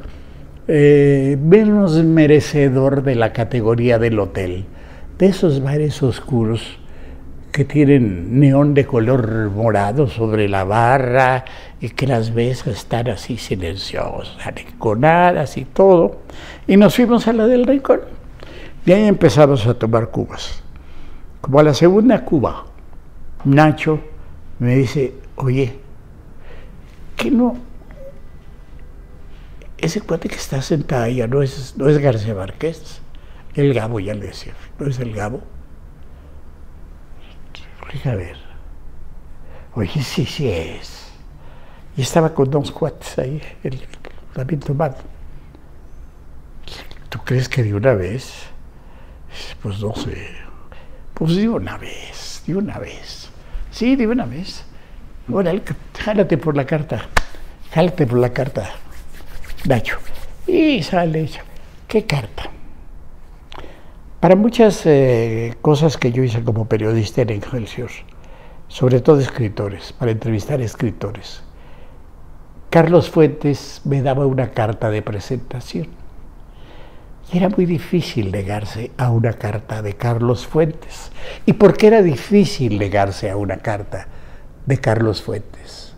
eh, 0.66 1.37
menos 1.40 2.02
merecedor 2.04 3.02
de 3.02 3.14
la 3.14 3.33
categoría 3.33 3.99
del 3.99 4.18
hotel. 4.18 4.64
De 5.18 5.26
esos 5.26 5.62
bares 5.62 6.02
oscuros 6.02 6.78
que 7.52 7.64
tienen 7.64 8.40
neón 8.40 8.75
de 8.75 8.85
color 8.85 9.50
morado 9.50 10.09
sobre 10.09 10.49
la 10.49 10.64
barra 10.64 11.44
y 11.80 11.90
que 11.90 12.06
las 12.06 12.33
mesas 12.33 12.66
están 12.68 13.09
así 13.09 13.37
silenciosas, 13.37 14.37
arrinconadas 14.44 15.56
y 15.56 15.64
todo. 15.64 16.23
Y 16.66 16.76
nos 16.76 16.97
fuimos 16.97 17.28
a 17.28 17.33
la 17.33 17.47
del 17.47 17.64
rincón. 17.64 18.00
Y 18.85 18.92
ahí 18.92 19.04
empezamos 19.04 19.66
a 19.66 19.75
tomar 19.75 20.11
cubas. 20.11 20.62
Como 21.40 21.61
a 21.61 21.62
la 21.62 21.75
segunda 21.75 22.25
cuba, 22.25 22.64
Nacho 23.44 24.00
me 24.59 24.76
dice, 24.76 25.14
oye, 25.37 25.75
¿qué 27.16 27.30
no? 27.30 27.56
Ese 29.85 30.00
cuate 30.00 30.31
que 30.31 30.37
está 30.37 30.62
sentado 30.62 31.05
allá 31.05 31.26
no 31.26 31.43
es, 31.43 31.75
no 31.76 31.91
es 31.91 31.99
García 31.99 32.35
Márquez, 32.35 33.03
el 33.55 33.75
Gabo 33.75 34.00
ya 34.00 34.14
le 34.14 34.29
decía, 34.29 34.55
no 34.79 34.87
es 34.87 34.99
el 34.99 35.14
Gabo. 35.14 35.43
A 38.07 38.14
ver, 38.14 38.38
oye, 39.75 40.03
sí, 40.03 40.25
sí 40.25 40.49
es. 40.49 41.09
Y 41.99 42.00
estaba 42.00 42.33
con 42.33 42.50
dos 42.50 42.71
cuates 42.71 43.19
ahí, 43.19 43.43
el, 43.62 43.79
también 44.33 44.61
tomando. 44.61 44.97
¿Tú 47.11 47.19
crees 47.23 47.47
que 47.50 47.62
de 47.62 47.75
una 47.75 47.93
vez? 47.93 48.33
Pues 49.62 49.81
no 49.81 49.95
sé. 49.95 50.31
Pues 51.12 51.37
de 51.37 51.47
una 51.47 51.76
vez, 51.76 52.43
de 52.47 52.57
una 52.57 52.79
vez. 52.79 53.29
Sí, 53.71 53.97
de 53.97 54.07
una 54.07 54.25
vez. 54.25 54.64
Órale, 55.31 55.62
jálate 55.99 56.38
por 56.38 56.57
la 56.57 56.64
carta. 56.64 57.03
Jálate 57.71 58.07
por 58.07 58.19
la 58.19 58.33
carta, 58.33 58.71
Nacho. 59.66 59.97
Y 60.47 60.83
sale. 60.83 61.28
¿Qué 61.88 62.04
carta? 62.04 62.50
Para 64.21 64.37
muchas 64.37 64.83
eh, 64.85 65.54
cosas 65.62 65.97
que 65.97 66.12
yo 66.12 66.23
hice 66.23 66.42
como 66.44 66.66
periodista 66.68 67.23
en 67.23 67.30
Excelsior, 67.30 67.90
sobre 68.68 69.00
todo 69.00 69.21
escritores, 69.21 69.92
para 69.92 70.11
entrevistar 70.11 70.61
escritores, 70.61 71.42
Carlos 72.68 73.09
Fuentes 73.09 73.80
me 73.85 74.02
daba 74.02 74.26
una 74.26 74.50
carta 74.50 74.90
de 74.90 75.00
presentación. 75.00 75.88
Y 77.33 77.38
era 77.38 77.49
muy 77.49 77.64
difícil 77.64 78.33
negarse 78.33 78.90
a 78.99 79.11
una 79.11 79.33
carta 79.33 79.80
de 79.80 79.94
Carlos 79.94 80.47
Fuentes. 80.47 81.11
¿Y 81.47 81.54
por 81.54 81.76
qué 81.76 81.87
era 81.87 82.02
difícil 82.02 82.78
negarse 82.78 83.30
a 83.30 83.37
una 83.37 83.59
carta 83.59 84.09
de 84.66 84.78
Carlos 84.78 85.23
Fuentes? 85.23 85.94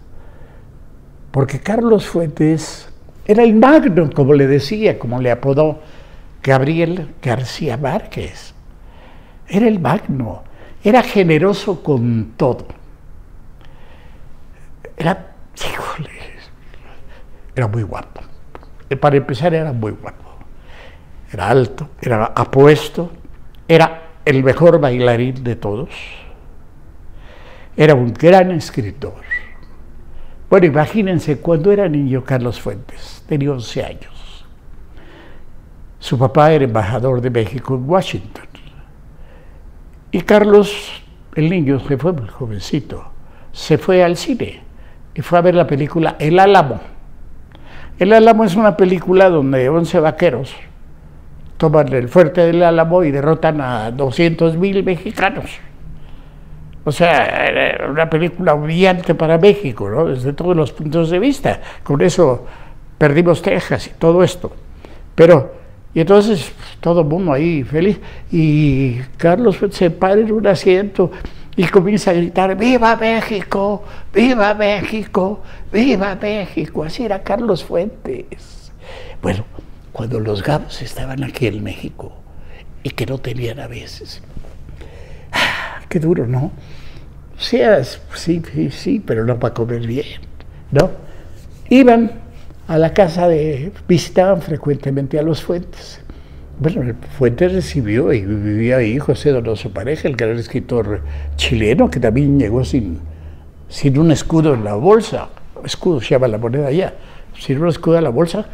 Porque 1.32 1.61
Carlos 1.61 2.06
Fuentes 2.06 2.86
era 3.26 3.42
el 3.42 3.54
magno, 3.54 4.11
como 4.14 4.35
le 4.35 4.47
decía, 4.47 4.99
como 4.99 5.21
le 5.21 5.30
apodó 5.30 5.80
Gabriel 6.42 7.14
García 7.21 7.76
Márquez. 7.76 8.54
Era 9.49 9.68
el 9.68 9.80
magno, 9.80 10.42
era 10.83 11.02
generoso 11.02 11.83
con 11.83 12.33
todo. 12.37 12.66
Era, 14.97 15.35
era 17.54 17.68
muy 17.68 17.83
guapo. 17.83 18.21
Para 19.00 19.16
empezar, 19.16 19.54
era 19.54 19.73
muy 19.73 19.92
guapo 19.92 20.26
era 21.33 21.49
alto, 21.50 21.90
era 22.00 22.25
apuesto, 22.35 23.11
era 23.68 24.02
el 24.25 24.42
mejor 24.42 24.80
bailarín 24.80 25.42
de 25.42 25.56
todos, 25.56 25.90
era 27.76 27.95
un 27.95 28.12
gran 28.12 28.52
escritor. 28.52 29.14
Bueno, 30.49 30.66
imagínense, 30.66 31.38
cuando 31.38 31.73
era 31.73 31.88
niño 31.88 32.25
Carlos 32.25 32.61
Fuentes, 32.61 33.15
tenía 33.26 33.50
11 33.52 33.85
años. 33.85 34.45
Su 35.99 36.18
papá 36.18 36.52
era 36.52 36.64
embajador 36.64 37.21
de 37.21 37.30
México 37.30 37.75
en 37.75 37.88
Washington. 37.88 38.47
Y 40.12 40.21
Carlos, 40.21 41.02
el 41.35 41.50
niño, 41.50 41.80
se 41.80 41.97
fue 41.97 42.12
muy 42.12 42.28
jovencito, 42.28 43.04
se 43.52 43.76
fue 43.76 44.04
al 44.04 44.16
cine 44.16 44.62
y 45.14 45.21
fue 45.21 45.38
a 45.38 45.42
ver 45.42 45.54
la 45.54 45.66
película 45.66 46.16
El 46.18 46.38
Álamo. 46.38 46.80
El 47.99 48.12
Álamo 48.12 48.45
es 48.45 48.54
una 48.54 48.76
película 48.76 49.28
donde 49.28 49.68
11 49.68 50.00
vaqueros 50.00 50.54
toman 51.56 51.92
el 51.92 52.09
fuerte 52.09 52.42
del 52.42 52.62
Álamo 52.62 53.02
y 53.02 53.11
derrotan 53.11 53.61
a 53.61 53.90
200 53.90 54.56
mil 54.56 54.85
mexicanos. 54.85 55.50
O 56.85 56.92
sea, 56.92 57.47
era 57.47 57.90
una 57.90 58.09
película 58.09 58.54
brillante 58.54 59.14
para 59.14 59.38
México, 59.38 59.90
¿no? 59.90 60.06
Desde 60.06 60.33
todos 60.33 60.56
los 60.56 60.71
puntos 60.73 61.11
de 61.11 61.18
vista. 61.18 61.61
Con 61.83 62.00
eso 62.00 62.47
perdimos 62.99 63.43
Texas 63.43 63.87
y 63.88 63.91
todo 63.91 64.23
esto. 64.23 64.53
Pero, 65.15 65.55
y 65.95 66.00
entonces 66.00 66.53
todo 66.81 67.00
el 67.00 67.07
mundo 67.07 67.33
ahí 67.33 67.62
feliz. 67.62 67.99
Y 68.31 68.99
Carlos 69.17 69.59
se 69.71 69.91
para 69.91 70.15
en 70.15 70.33
un 70.33 70.47
asiento 70.47 71.11
y 71.57 71.65
comienza 71.65 72.11
a 72.11 72.15
gritar, 72.15 72.57
¡Viva 72.57 72.97
México! 72.97 73.83
¡Viva 74.12 74.55
México! 74.55 75.43
¡Viva 75.73 76.15
México! 76.21 76.85
Así 76.85 77.05
era 77.05 77.23
Carlos 77.23 77.65
Fuentes. 77.65 78.73
Bueno, 79.23 79.45
cuando 79.93 80.21
los 80.21 80.43
gabos 80.43 80.83
estaban 80.83 81.25
aquí 81.25 81.47
en 81.47 81.65
México 81.65 82.12
y 82.83 82.91
que 82.91 83.07
no 83.07 83.19
tenían 83.19 83.59
a 83.61 83.67
veces. 83.67 84.21
Ah, 85.33 85.81
qué 85.88 85.99
duro, 85.99 86.26
¿no? 86.26 86.53
Sí, 87.38 87.61
sí, 88.15 88.43
sí, 88.71 89.00
pero 89.05 89.25
no 89.25 89.38
para 89.38 89.55
comer 89.55 89.87
bien, 89.87 90.21
¿no? 90.71 90.91
Iban 91.69 92.25
a 92.66 92.78
la 92.78 92.92
casa 92.92 93.28
de, 93.28 93.73
visitaban 93.88 94.42
frecuentemente 94.42 95.18
a 95.18 95.23
los 95.23 95.42
Fuentes. 95.42 96.00
Bueno, 96.58 96.94
Fuentes 97.18 97.52
recibió 97.52 98.12
y 98.12 98.23
vivía 98.23 98.78
ahí 98.78 98.99
José 98.99 99.30
Donoso 99.30 99.70
Pareja, 99.70 100.08
el 100.08 100.16
gran 100.16 100.37
escritor 100.38 101.02
chileno, 101.37 101.90
que 101.90 102.00
también 102.00 102.38
llegó 102.38 102.64
sin, 102.64 103.00
sin 103.68 103.99
un 103.99 104.11
escudo 104.11 104.54
en 104.54 104.64
la 104.64 104.75
bolsa. 104.75 105.28
Escudo 105.64 106.00
se 106.00 106.11
llama 106.11 106.28
la 106.28 106.38
moneda 106.38 106.68
allá. 106.68 106.94
Sin 107.38 107.61
un 107.61 107.68
escudo 107.68 107.99
en 107.99 108.04
la 108.04 108.11
bolsa, 108.11 108.46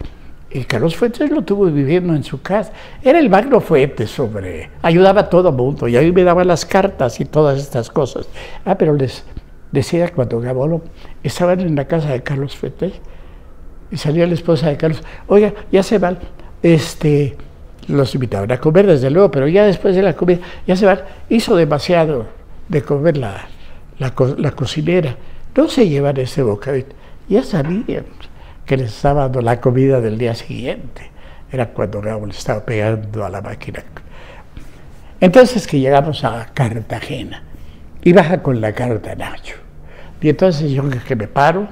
y 0.55 0.65
Carlos 0.65 0.97
Fuentes 0.97 1.31
lo 1.31 1.43
tuvo 1.43 1.67
viviendo 1.67 2.15
en 2.15 2.25
su 2.25 2.43
casa. 2.43 2.73
Era 3.03 3.19
el 3.19 3.31
magno 3.31 3.61
Fuentes, 3.61 4.19
hombre. 4.19 4.71
Ayudaba 4.83 5.23
a 5.23 5.31
todo 5.31 5.51
mundo. 5.51 5.89
Y 5.89 5.97
ahí 5.97 6.13
me 6.13 6.25
daba 6.25 6.45
las 6.45 6.67
cartas 6.67 7.21
y 7.21 7.25
todas 7.25 7.59
estas 7.59 7.89
cosas. 7.89 8.29
Ah, 8.65 8.77
pero 8.77 8.95
les 8.95 9.25
decía 9.71 10.13
cuando 10.13 10.41
Gabolo 10.41 10.83
estaban 11.23 11.61
en 11.61 11.75
la 11.75 11.87
casa 11.87 12.11
de 12.11 12.23
Carlos 12.23 12.55
Fuentes, 12.55 12.93
y 13.93 13.99
salía 13.99 14.27
la 14.27 14.35
esposa 14.35 14.69
de 14.69 14.79
Carlos, 14.79 15.03
oiga, 15.29 15.53
ya 15.71 15.83
se 15.83 15.99
van, 15.99 16.19
este, 16.63 17.37
los 17.89 18.15
invitaban 18.15 18.51
a 18.51 18.59
comer 18.59 18.87
desde 18.87 19.11
luego, 19.11 19.31
pero 19.31 19.47
ya 19.47 19.65
después 19.65 19.95
de 19.95 20.03
la 20.03 20.15
comida, 20.15 20.41
ya 20.67 20.75
se 20.77 20.87
van, 20.87 21.01
hizo 21.29 21.55
demasiado 21.55 22.27
de 22.69 22.83
comer 22.83 23.19
la, 23.19 23.47
la, 23.99 24.51
cocinera, 24.53 25.15
no 25.55 25.69
se 25.69 25.89
llevan 25.89 26.17
ese 26.17 26.43
bocadito, 26.43 26.97
ya 27.29 27.43
sabían 27.43 28.07
que 28.65 28.79
les 28.79 28.89
estaba 28.97 29.23
dando 29.23 29.43
la 29.43 29.61
comida 29.61 30.01
del 30.01 30.17
día 30.17 30.35
siguiente, 30.35 31.11
era 31.53 31.69
cuando 31.69 32.01
Gabo 32.01 32.25
le 32.25 32.33
estaba 32.33 32.65
pegando 32.65 33.27
a 33.27 33.29
la 33.29 33.43
máquina. 33.43 33.85
Entonces 35.21 35.67
que 35.67 35.79
llegamos 35.79 36.25
a 36.25 36.47
Cartagena, 36.55 37.43
y 38.03 38.13
baja 38.15 38.43
con 38.43 38.61
la 38.63 38.73
carta 38.73 39.15
Nacho, 39.15 39.57
y 40.23 40.31
entonces 40.31 40.71
yo 40.71 40.83
que 41.07 41.15
me 41.15 41.29
paro, 41.29 41.69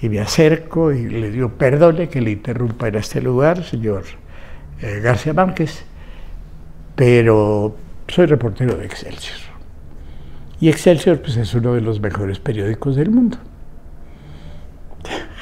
y 0.00 0.08
me 0.08 0.20
acerco 0.20 0.92
y 0.92 1.08
le 1.08 1.30
digo, 1.30 1.50
perdone 1.50 2.08
que 2.08 2.20
le 2.20 2.32
interrumpa 2.32 2.88
en 2.88 2.96
este 2.96 3.20
lugar, 3.22 3.64
señor 3.64 4.04
eh, 4.80 5.00
García 5.00 5.32
Márquez, 5.32 5.84
pero 6.96 7.76
soy 8.08 8.26
reportero 8.26 8.76
de 8.76 8.84
Excelsior. 8.86 9.38
Y 10.60 10.68
Excelsior 10.68 11.20
pues, 11.20 11.36
es 11.36 11.54
uno 11.54 11.74
de 11.74 11.80
los 11.80 12.00
mejores 12.00 12.38
periódicos 12.38 12.96
del 12.96 13.10
mundo. 13.10 13.38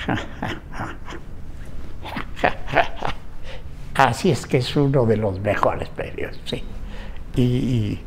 Así 3.94 4.30
es 4.30 4.46
que 4.46 4.58
es 4.58 4.74
uno 4.74 5.06
de 5.06 5.16
los 5.16 5.40
mejores 5.40 5.88
periódicos, 5.90 6.40
sí. 6.44 6.62
Y, 7.36 7.98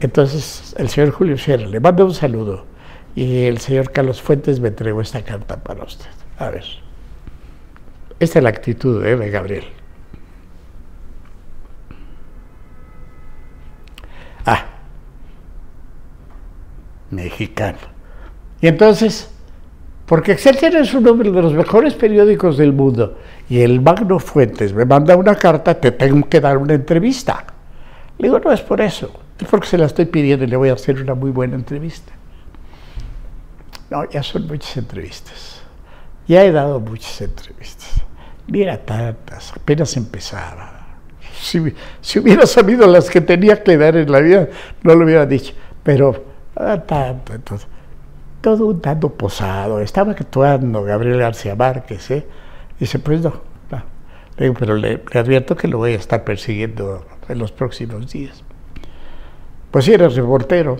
entonces 0.00 0.74
el 0.78 0.88
señor 0.88 1.10
Julio 1.10 1.36
Sierra 1.36 1.66
le 1.66 1.78
manda 1.80 2.04
un 2.04 2.14
saludo 2.14 2.64
y 3.14 3.44
el 3.44 3.58
señor 3.58 3.90
Carlos 3.90 4.22
Fuentes 4.22 4.60
me 4.60 4.68
entregó 4.68 5.00
esta 5.00 5.22
carta 5.22 5.56
para 5.56 5.84
usted. 5.84 6.06
A 6.38 6.50
ver. 6.50 6.64
Esta 8.18 8.38
es 8.38 8.42
la 8.42 8.50
actitud 8.50 9.04
¿eh? 9.04 9.16
de 9.16 9.30
Gabriel. 9.30 9.64
Ah, 14.44 14.64
mexicano. 17.10 17.78
Y 18.60 18.68
entonces, 18.68 19.30
porque 20.06 20.32
Excelsior 20.32 20.76
es 20.76 20.92
uno 20.92 21.14
de 21.14 21.30
los 21.30 21.54
mejores 21.54 21.94
periódicos 21.94 22.58
del 22.58 22.72
mundo, 22.72 23.18
y 23.48 23.60
el 23.60 23.80
Magno 23.80 24.18
Fuentes 24.18 24.72
me 24.74 24.84
manda 24.84 25.16
una 25.16 25.34
carta, 25.34 25.74
te 25.74 25.92
tengo 25.92 26.28
que 26.28 26.40
dar 26.40 26.58
una 26.58 26.74
entrevista. 26.74 27.44
Le 28.18 28.28
digo, 28.28 28.38
no 28.38 28.52
es 28.52 28.60
por 28.60 28.80
eso, 28.80 29.10
es 29.38 29.48
porque 29.48 29.66
se 29.66 29.78
la 29.78 29.86
estoy 29.86 30.04
pidiendo 30.04 30.44
y 30.44 30.48
le 30.48 30.56
voy 30.56 30.68
a 30.68 30.74
hacer 30.74 31.00
una 31.00 31.14
muy 31.14 31.30
buena 31.30 31.54
entrevista. 31.54 32.12
No, 33.90 34.08
ya 34.08 34.22
son 34.22 34.46
muchas 34.46 34.76
entrevistas. 34.76 35.60
Ya 36.28 36.44
he 36.44 36.52
dado 36.52 36.78
muchas 36.78 37.20
entrevistas. 37.20 38.02
Mira 38.46 38.78
tantas, 38.78 39.52
apenas 39.52 39.96
empezaba. 39.96 40.78
Si, 41.40 41.58
hubiera 42.18 42.46
sabido 42.46 42.86
las 42.86 43.10
que 43.10 43.20
tenía 43.20 43.62
que 43.62 43.76
dar 43.76 43.96
en 43.96 44.12
la 44.12 44.20
vida, 44.20 44.48
no 44.82 44.94
lo 44.94 45.04
hubiera 45.04 45.26
dicho. 45.26 45.54
Pero 45.82 46.24
ah, 46.54 46.78
tanto, 46.86 47.34
entonces, 47.34 47.66
todo 48.40 48.66
un 48.66 48.80
tanto 48.80 49.12
posado. 49.12 49.80
Estaba 49.80 50.12
actuando 50.12 50.84
Gabriel 50.84 51.18
García 51.18 51.56
Márquez, 51.56 52.10
¿eh? 52.10 52.26
Dice, 52.78 52.98
pues 52.98 53.22
no, 53.22 53.32
Le 54.36 54.44
digo, 54.44 54.54
pero 54.58 54.76
le, 54.76 55.02
le, 55.12 55.18
advierto 55.18 55.56
que 55.56 55.66
lo 55.66 55.78
voy 55.78 55.92
a 55.92 55.96
estar 55.96 56.22
persiguiendo 56.24 57.06
en 57.28 57.38
los 57.38 57.50
próximos 57.50 58.12
días. 58.12 58.44
Pues 59.70 59.84
sí, 59.84 59.92
era 59.92 60.08
reportero. 60.08 60.76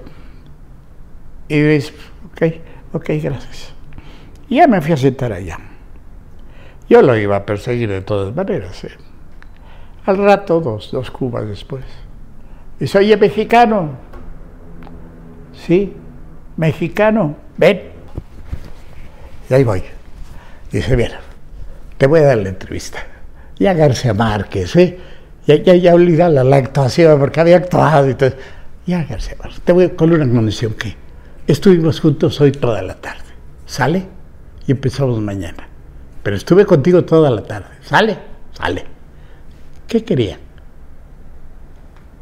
Y 1.48 1.60
dice, 1.60 1.92
ok, 2.32 2.42
Ok, 2.92 3.10
gracias. 3.22 3.72
Y 4.48 4.56
ya 4.56 4.66
me 4.66 4.80
fui 4.80 4.92
a 4.92 4.96
sentar 4.96 5.32
allá. 5.32 5.58
Yo 6.88 7.02
lo 7.02 7.16
iba 7.16 7.36
a 7.36 7.46
perseguir 7.46 7.88
de 7.88 8.00
todas 8.00 8.34
maneras. 8.34 8.82
¿eh? 8.82 8.90
Al 10.06 10.18
rato, 10.18 10.60
dos, 10.60 10.90
dos 10.90 11.10
cubas 11.10 11.46
después. 11.46 11.84
Dice, 12.80 12.98
oye, 12.98 13.16
mexicano. 13.16 13.90
Sí, 15.52 15.94
mexicano, 16.56 17.36
ven. 17.56 17.82
Y 19.48 19.54
ahí 19.54 19.62
voy. 19.62 19.82
Dice, 20.72 20.96
mira, 20.96 21.20
te 21.96 22.06
voy 22.08 22.20
a 22.20 22.24
dar 22.24 22.38
la 22.38 22.48
entrevista. 22.48 23.06
Ya 23.56 23.72
García 23.74 24.14
Márquez, 24.14 24.74
¿eh? 24.76 24.98
Ya, 25.46 25.56
ya, 25.56 25.74
ya 25.74 25.94
la, 25.94 26.42
la, 26.44 26.56
actuación, 26.56 27.18
porque 27.20 27.40
había 27.40 27.58
actuado 27.58 28.08
y 28.10 28.14
todo. 28.14 28.32
Ya 28.86 29.04
García 29.04 29.36
Márquez, 29.38 29.60
te 29.60 29.72
voy 29.72 29.90
con 29.90 30.12
una 30.12 30.26
condición 30.26 30.74
que 30.74 30.96
Estuvimos 31.50 31.98
juntos 31.98 32.40
hoy 32.40 32.52
toda 32.52 32.80
la 32.80 32.94
tarde. 32.94 33.24
¿Sale? 33.66 34.06
Y 34.68 34.70
empezamos 34.70 35.20
mañana. 35.20 35.66
Pero 36.22 36.36
estuve 36.36 36.64
contigo 36.64 37.04
toda 37.04 37.28
la 37.28 37.42
tarde. 37.42 37.70
¿Sale? 37.82 38.18
Sale. 38.52 38.84
¿Qué 39.88 40.04
quería? 40.04 40.38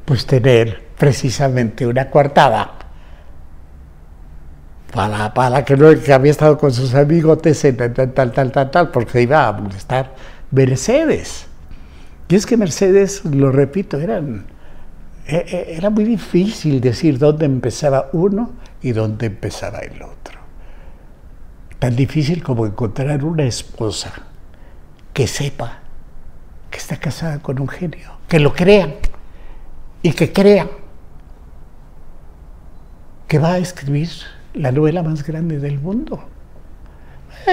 Pues 0.06 0.24
tener 0.24 0.82
precisamente 0.96 1.86
una 1.86 2.08
coartada 2.08 2.72
para, 4.94 5.34
para 5.34 5.62
que 5.62 5.76
no 5.76 5.90
que 6.00 6.14
había 6.14 6.30
estado 6.30 6.56
con 6.56 6.72
sus 6.72 6.94
amigotes 6.94 7.60
tal, 7.76 7.92
tal, 7.92 8.32
tal, 8.32 8.50
tal, 8.50 8.70
tal, 8.70 8.90
porque 8.90 9.20
iba 9.20 9.46
a 9.46 9.52
molestar 9.52 10.14
Mercedes. 10.52 11.48
Y 12.30 12.34
es 12.34 12.46
que 12.46 12.56
Mercedes, 12.56 13.26
lo 13.26 13.52
repito, 13.52 13.98
eran, 13.98 14.46
e, 15.26 15.36
e, 15.36 15.76
era 15.76 15.90
muy 15.90 16.04
difícil 16.04 16.80
decir 16.80 17.18
dónde 17.18 17.44
empezaba 17.44 18.08
uno 18.14 18.52
y 18.82 18.92
dónde 18.92 19.26
empezará 19.26 19.80
el 19.80 20.02
otro. 20.02 20.38
Tan 21.78 21.96
difícil 21.96 22.42
como 22.42 22.66
encontrar 22.66 23.24
una 23.24 23.44
esposa 23.44 24.12
que 25.12 25.26
sepa 25.26 25.80
que 26.70 26.78
está 26.78 26.96
casada 26.96 27.38
con 27.40 27.60
un 27.60 27.68
genio, 27.68 28.18
que 28.28 28.38
lo 28.38 28.52
crean 28.52 28.94
y 30.02 30.12
que 30.12 30.32
crean 30.32 30.68
que 33.26 33.38
va 33.38 33.54
a 33.54 33.58
escribir 33.58 34.08
la 34.54 34.72
novela 34.72 35.02
más 35.02 35.24
grande 35.24 35.58
del 35.58 35.78
mundo. 35.78 36.24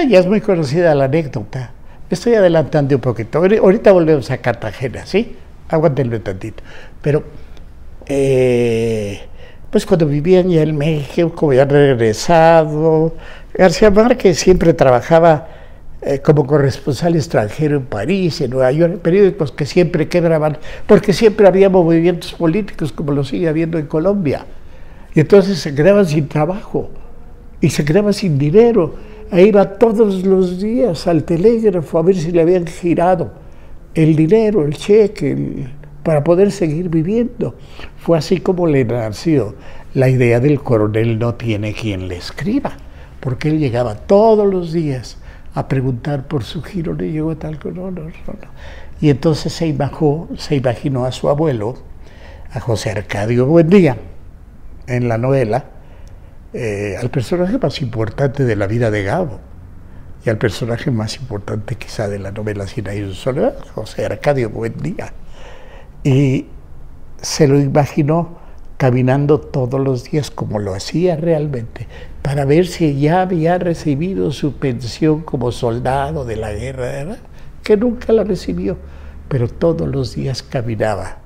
Ya 0.08 0.18
es 0.18 0.26
muy 0.26 0.40
conocida 0.40 0.94
la 0.94 1.04
anécdota. 1.04 1.70
estoy 2.10 2.34
adelantando 2.34 2.94
un 2.96 3.00
poquito. 3.00 3.38
Ahorita 3.38 3.92
volvemos 3.92 4.30
a 4.30 4.38
Cartagena, 4.38 5.06
¿sí? 5.06 5.36
Aguántenme 5.68 6.18
tantito. 6.20 6.62
Pero 7.00 7.24
eh, 8.06 9.26
pues 9.70 9.84
cuando 9.86 10.06
vivían 10.06 10.48
ya 10.48 10.62
en 10.62 10.76
México, 10.76 11.48
había 11.48 11.64
regresado. 11.64 13.12
García 13.54 13.90
Márquez 13.90 14.38
siempre 14.38 14.74
trabajaba 14.74 15.48
eh, 16.02 16.20
como 16.20 16.46
corresponsal 16.46 17.16
extranjero 17.16 17.78
en 17.78 17.86
París, 17.86 18.40
en 18.40 18.50
Nueva 18.50 18.70
York, 18.70 18.98
periódicos 19.00 19.50
que 19.50 19.66
siempre 19.66 20.08
quebraban, 20.08 20.58
porque 20.86 21.12
siempre 21.12 21.48
había 21.48 21.68
movimientos 21.68 22.32
políticos 22.34 22.92
como 22.92 23.12
lo 23.12 23.24
sigue 23.24 23.48
habiendo 23.48 23.78
en 23.78 23.86
Colombia. 23.86 24.46
Y 25.14 25.20
entonces 25.20 25.58
se 25.58 25.74
quedaban 25.74 26.06
sin 26.06 26.28
trabajo 26.28 26.90
y 27.60 27.70
se 27.70 27.84
quedaban 27.84 28.12
sin 28.12 28.38
dinero. 28.38 28.94
E 29.32 29.42
iba 29.42 29.78
todos 29.78 30.24
los 30.24 30.60
días 30.60 31.06
al 31.06 31.24
telégrafo 31.24 31.98
a 31.98 32.02
ver 32.02 32.14
si 32.14 32.30
le 32.30 32.42
habían 32.42 32.66
girado 32.66 33.32
el 33.94 34.14
dinero, 34.14 34.64
el 34.64 34.76
cheque, 34.76 35.66
para 36.02 36.22
poder 36.22 36.52
seguir 36.52 36.88
viviendo. 36.88 37.56
Fue 38.06 38.16
así 38.16 38.38
como 38.38 38.68
le 38.68 38.84
nació. 38.84 39.56
La 39.92 40.08
idea 40.08 40.38
del 40.38 40.62
coronel 40.62 41.18
no 41.18 41.34
tiene 41.34 41.74
quien 41.74 42.06
le 42.06 42.16
escriba, 42.16 42.76
porque 43.18 43.48
él 43.48 43.58
llegaba 43.58 43.96
todos 43.96 44.46
los 44.46 44.72
días 44.72 45.18
a 45.54 45.66
preguntar 45.66 46.28
por 46.28 46.44
su 46.44 46.62
giro, 46.62 46.94
le 46.94 47.10
llegó 47.10 47.36
tal, 47.36 47.58
no, 47.64 47.90
no, 47.90 48.02
no, 48.02 48.12
Y 49.00 49.10
entonces 49.10 49.52
se 49.52 49.66
imaginó, 49.66 50.28
se 50.36 50.54
imaginó 50.54 51.04
a 51.04 51.10
su 51.10 51.28
abuelo, 51.28 51.78
a 52.52 52.60
José 52.60 52.92
Arcadio 52.92 53.44
Buendía, 53.46 53.96
en 54.86 55.08
la 55.08 55.18
novela, 55.18 55.64
eh, 56.52 56.94
al 57.00 57.10
personaje 57.10 57.58
más 57.58 57.82
importante 57.82 58.44
de 58.44 58.54
la 58.54 58.68
vida 58.68 58.92
de 58.92 59.02
Gabo 59.02 59.40
y 60.24 60.30
al 60.30 60.38
personaje 60.38 60.92
más 60.92 61.16
importante 61.16 61.74
quizá 61.74 62.06
de 62.06 62.20
la 62.20 62.30
novela 62.30 62.68
Sin 62.68 62.86
un 62.86 63.14
Soledad, 63.14 63.56
José 63.74 64.06
Arcadio 64.06 64.48
Buendía. 64.50 65.12
Y 66.04 66.46
se 67.26 67.48
lo 67.48 67.58
imaginó 67.58 68.38
caminando 68.76 69.40
todos 69.40 69.80
los 69.80 70.04
días 70.04 70.30
como 70.30 70.60
lo 70.60 70.74
hacía 70.74 71.16
realmente, 71.16 71.88
para 72.22 72.44
ver 72.44 72.68
si 72.68 73.00
ya 73.00 73.22
había 73.22 73.58
recibido 73.58 74.30
su 74.30 74.52
pensión 74.52 75.22
como 75.22 75.50
soldado 75.50 76.24
de 76.24 76.36
la 76.36 76.52
guerra, 76.52 77.16
que 77.64 77.76
nunca 77.76 78.12
la 78.12 78.22
recibió, 78.22 78.76
pero 79.28 79.48
todos 79.48 79.88
los 79.88 80.14
días 80.14 80.44
caminaba 80.44 81.18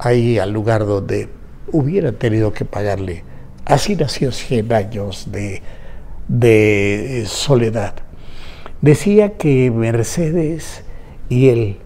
ahí 0.00 0.40
al 0.40 0.50
lugar 0.50 0.86
donde 0.86 1.28
hubiera 1.70 2.10
tenido 2.10 2.52
que 2.52 2.64
pagarle. 2.64 3.22
Así 3.64 3.94
nació 3.94 4.32
100 4.32 4.72
años 4.72 5.30
de, 5.30 5.62
de 6.26 7.22
soledad. 7.28 7.94
Decía 8.80 9.34
que 9.34 9.70
Mercedes 9.70 10.82
y 11.28 11.48
él 11.50 11.81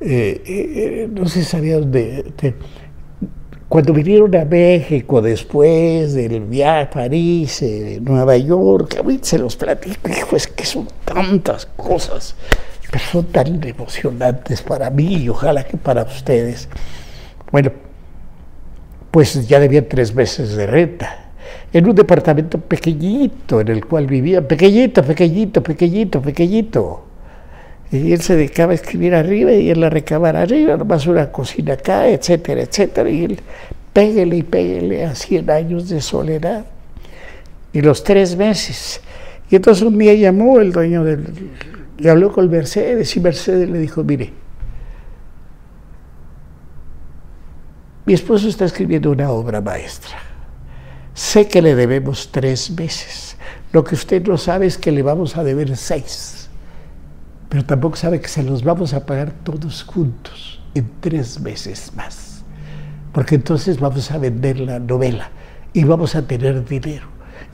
eh, 0.00 0.42
eh, 0.46 1.08
no 1.10 1.26
se 1.28 1.44
sabía 1.44 1.78
dónde, 1.78 2.32
cuando 3.68 3.92
vinieron 3.92 4.34
a 4.36 4.44
México 4.44 5.20
después 5.20 6.14
del 6.14 6.44
viaje 6.44 6.82
a 6.82 6.90
París, 6.90 7.62
eh, 7.62 7.98
Nueva 8.00 8.36
York, 8.36 8.96
a 9.00 9.02
mí 9.02 9.18
se 9.22 9.38
los 9.38 9.56
platico, 9.56 10.08
hijo, 10.08 10.36
es 10.36 10.46
que 10.46 10.64
son 10.64 10.86
tantas 11.04 11.66
cosas, 11.66 12.36
pero 12.90 13.04
son 13.10 13.24
tan 13.24 13.62
emocionantes 13.66 14.62
para 14.62 14.88
mí 14.90 15.16
y 15.16 15.28
ojalá 15.28 15.64
que 15.64 15.76
para 15.76 16.04
ustedes. 16.04 16.68
Bueno, 17.50 17.72
pues 19.10 19.48
ya 19.48 19.58
debían 19.58 19.86
tres 19.88 20.14
meses 20.14 20.54
de 20.54 20.66
renta 20.66 21.32
en 21.72 21.88
un 21.88 21.94
departamento 21.94 22.60
pequeñito 22.60 23.60
en 23.60 23.68
el 23.68 23.84
cual 23.84 24.06
vivía, 24.06 24.46
pequeñito, 24.46 25.02
pequeñito, 25.02 25.62
pequeñito, 25.62 26.22
pequeñito. 26.22 27.05
Y 27.92 28.12
él 28.12 28.20
se 28.20 28.34
dedicaba 28.34 28.72
a 28.72 28.74
escribir 28.74 29.14
arriba 29.14 29.52
y 29.52 29.70
él 29.70 29.80
la 29.80 29.90
recabara 29.90 30.42
arriba, 30.42 30.76
nomás 30.76 31.06
una 31.06 31.30
cocina 31.30 31.74
acá, 31.74 32.08
etcétera, 32.08 32.62
etcétera. 32.62 33.08
Y 33.08 33.24
él 33.24 33.40
péguele 33.92 34.36
y 34.36 34.42
péguele 34.42 35.04
a 35.04 35.14
100 35.14 35.50
años 35.50 35.88
de 35.88 36.00
soledad. 36.00 36.66
Y 37.72 37.80
los 37.80 38.02
tres 38.02 38.36
meses. 38.36 39.00
Y 39.50 39.56
entonces 39.56 39.84
un 39.84 39.96
día 39.98 40.14
llamó 40.14 40.58
el 40.60 40.72
dueño 40.72 41.04
del. 41.04 41.24
y 41.98 42.08
habló 42.08 42.32
con 42.32 42.50
Mercedes 42.50 43.16
y 43.16 43.20
Mercedes 43.20 43.68
le 43.68 43.78
dijo: 43.78 44.02
Mire, 44.02 44.32
mi 48.04 48.14
esposo 48.14 48.48
está 48.48 48.64
escribiendo 48.64 49.10
una 49.10 49.30
obra 49.30 49.60
maestra. 49.60 50.16
Sé 51.14 51.48
que 51.48 51.62
le 51.62 51.74
debemos 51.74 52.30
tres 52.32 52.70
meses. 52.70 53.36
Lo 53.72 53.84
que 53.84 53.94
usted 53.94 54.26
no 54.26 54.36
sabe 54.36 54.66
es 54.66 54.76
que 54.76 54.90
le 54.90 55.02
vamos 55.02 55.36
a 55.36 55.44
deber 55.44 55.76
seis. 55.76 56.35
Pero 57.48 57.64
tampoco 57.64 57.96
sabe 57.96 58.20
que 58.20 58.28
se 58.28 58.42
los 58.42 58.64
vamos 58.64 58.92
a 58.92 59.06
pagar 59.06 59.32
todos 59.44 59.84
juntos 59.84 60.60
en 60.74 60.90
tres 61.00 61.40
meses 61.40 61.92
más. 61.96 62.44
Porque 63.12 63.36
entonces 63.36 63.80
vamos 63.80 64.10
a 64.10 64.18
vender 64.18 64.60
la 64.60 64.78
novela 64.78 65.30
y 65.72 65.84
vamos 65.84 66.14
a 66.14 66.26
tener 66.26 66.64
dinero. 66.64 67.06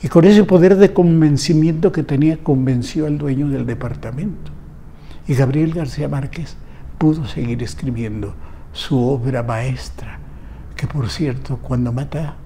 Y 0.02 0.08
con 0.08 0.24
ese 0.24 0.44
poder 0.44 0.76
de 0.76 0.92
convencimiento 0.92 1.92
que 1.92 2.02
tenía, 2.02 2.42
convenció 2.42 3.06
al 3.06 3.18
dueño 3.18 3.48
del 3.48 3.66
departamento. 3.66 4.50
Y 5.28 5.34
Gabriel 5.34 5.74
García 5.74 6.08
Márquez 6.08 6.56
pudo 6.98 7.26
seguir 7.26 7.62
escribiendo 7.62 8.34
su 8.72 8.98
obra 9.06 9.42
maestra, 9.42 10.18
que 10.76 10.86
por 10.86 11.10
cierto, 11.10 11.58
cuando 11.58 11.92
mata 11.92 12.36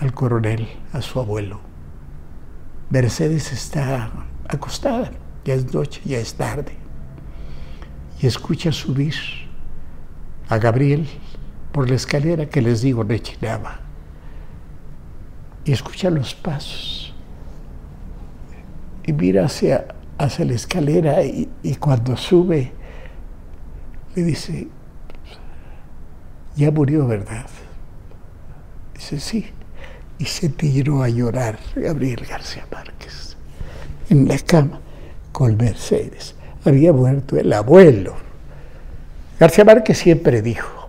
al 0.00 0.12
coronel, 0.12 0.68
a 0.92 1.00
su 1.02 1.18
abuelo. 1.18 1.60
Mercedes 2.90 3.52
está 3.52 4.10
acostada, 4.48 5.10
ya 5.44 5.54
es 5.54 5.72
noche, 5.72 6.00
ya 6.04 6.18
es 6.18 6.34
tarde, 6.34 6.72
y 8.20 8.26
escucha 8.26 8.72
subir 8.72 9.14
a 10.48 10.58
Gabriel 10.58 11.06
por 11.72 11.88
la 11.88 11.96
escalera 11.96 12.46
que 12.46 12.62
les 12.62 12.82
digo 12.82 13.02
rechinaba, 13.02 13.80
y 15.64 15.72
escucha 15.72 16.10
los 16.10 16.34
pasos, 16.34 17.14
y 19.06 19.12
mira 19.12 19.46
hacia, 19.46 19.86
hacia 20.18 20.44
la 20.44 20.54
escalera, 20.54 21.22
y, 21.24 21.48
y 21.62 21.74
cuando 21.76 22.16
sube, 22.16 22.72
le 24.14 24.22
dice, 24.22 24.68
ya 26.56 26.70
murió, 26.70 27.06
¿verdad? 27.06 27.46
Dice, 28.94 29.18
sí. 29.18 29.46
Y 30.18 30.26
se 30.26 30.48
tiró 30.48 31.02
a 31.02 31.08
llorar 31.08 31.58
Gabriel 31.74 32.24
García 32.24 32.64
Márquez 32.70 33.36
en 34.08 34.28
la 34.28 34.38
cama 34.38 34.80
con 35.34 35.56
Mercedes. 35.56 36.36
Había 36.64 36.92
muerto 36.92 37.36
el 37.36 37.52
abuelo. 37.52 38.14
García 39.40 39.64
Márquez 39.64 39.98
siempre 39.98 40.40
dijo, 40.42 40.88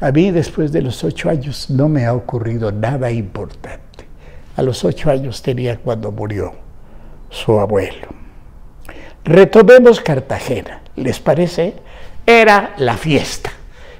a 0.00 0.10
mí 0.10 0.30
después 0.30 0.72
de 0.72 0.80
los 0.80 1.04
ocho 1.04 1.28
años 1.28 1.68
no 1.68 1.86
me 1.86 2.06
ha 2.06 2.14
ocurrido 2.14 2.72
nada 2.72 3.10
importante. 3.10 4.06
A 4.56 4.62
los 4.62 4.82
ocho 4.86 5.10
años 5.10 5.42
tenía 5.42 5.76
cuando 5.76 6.10
murió 6.10 6.54
su 7.28 7.60
abuelo. 7.60 8.08
Retomemos 9.22 10.00
Cartagena, 10.00 10.80
¿les 10.96 11.20
parece? 11.20 11.74
Era 12.24 12.72
la 12.78 12.96
fiesta, 12.96 13.52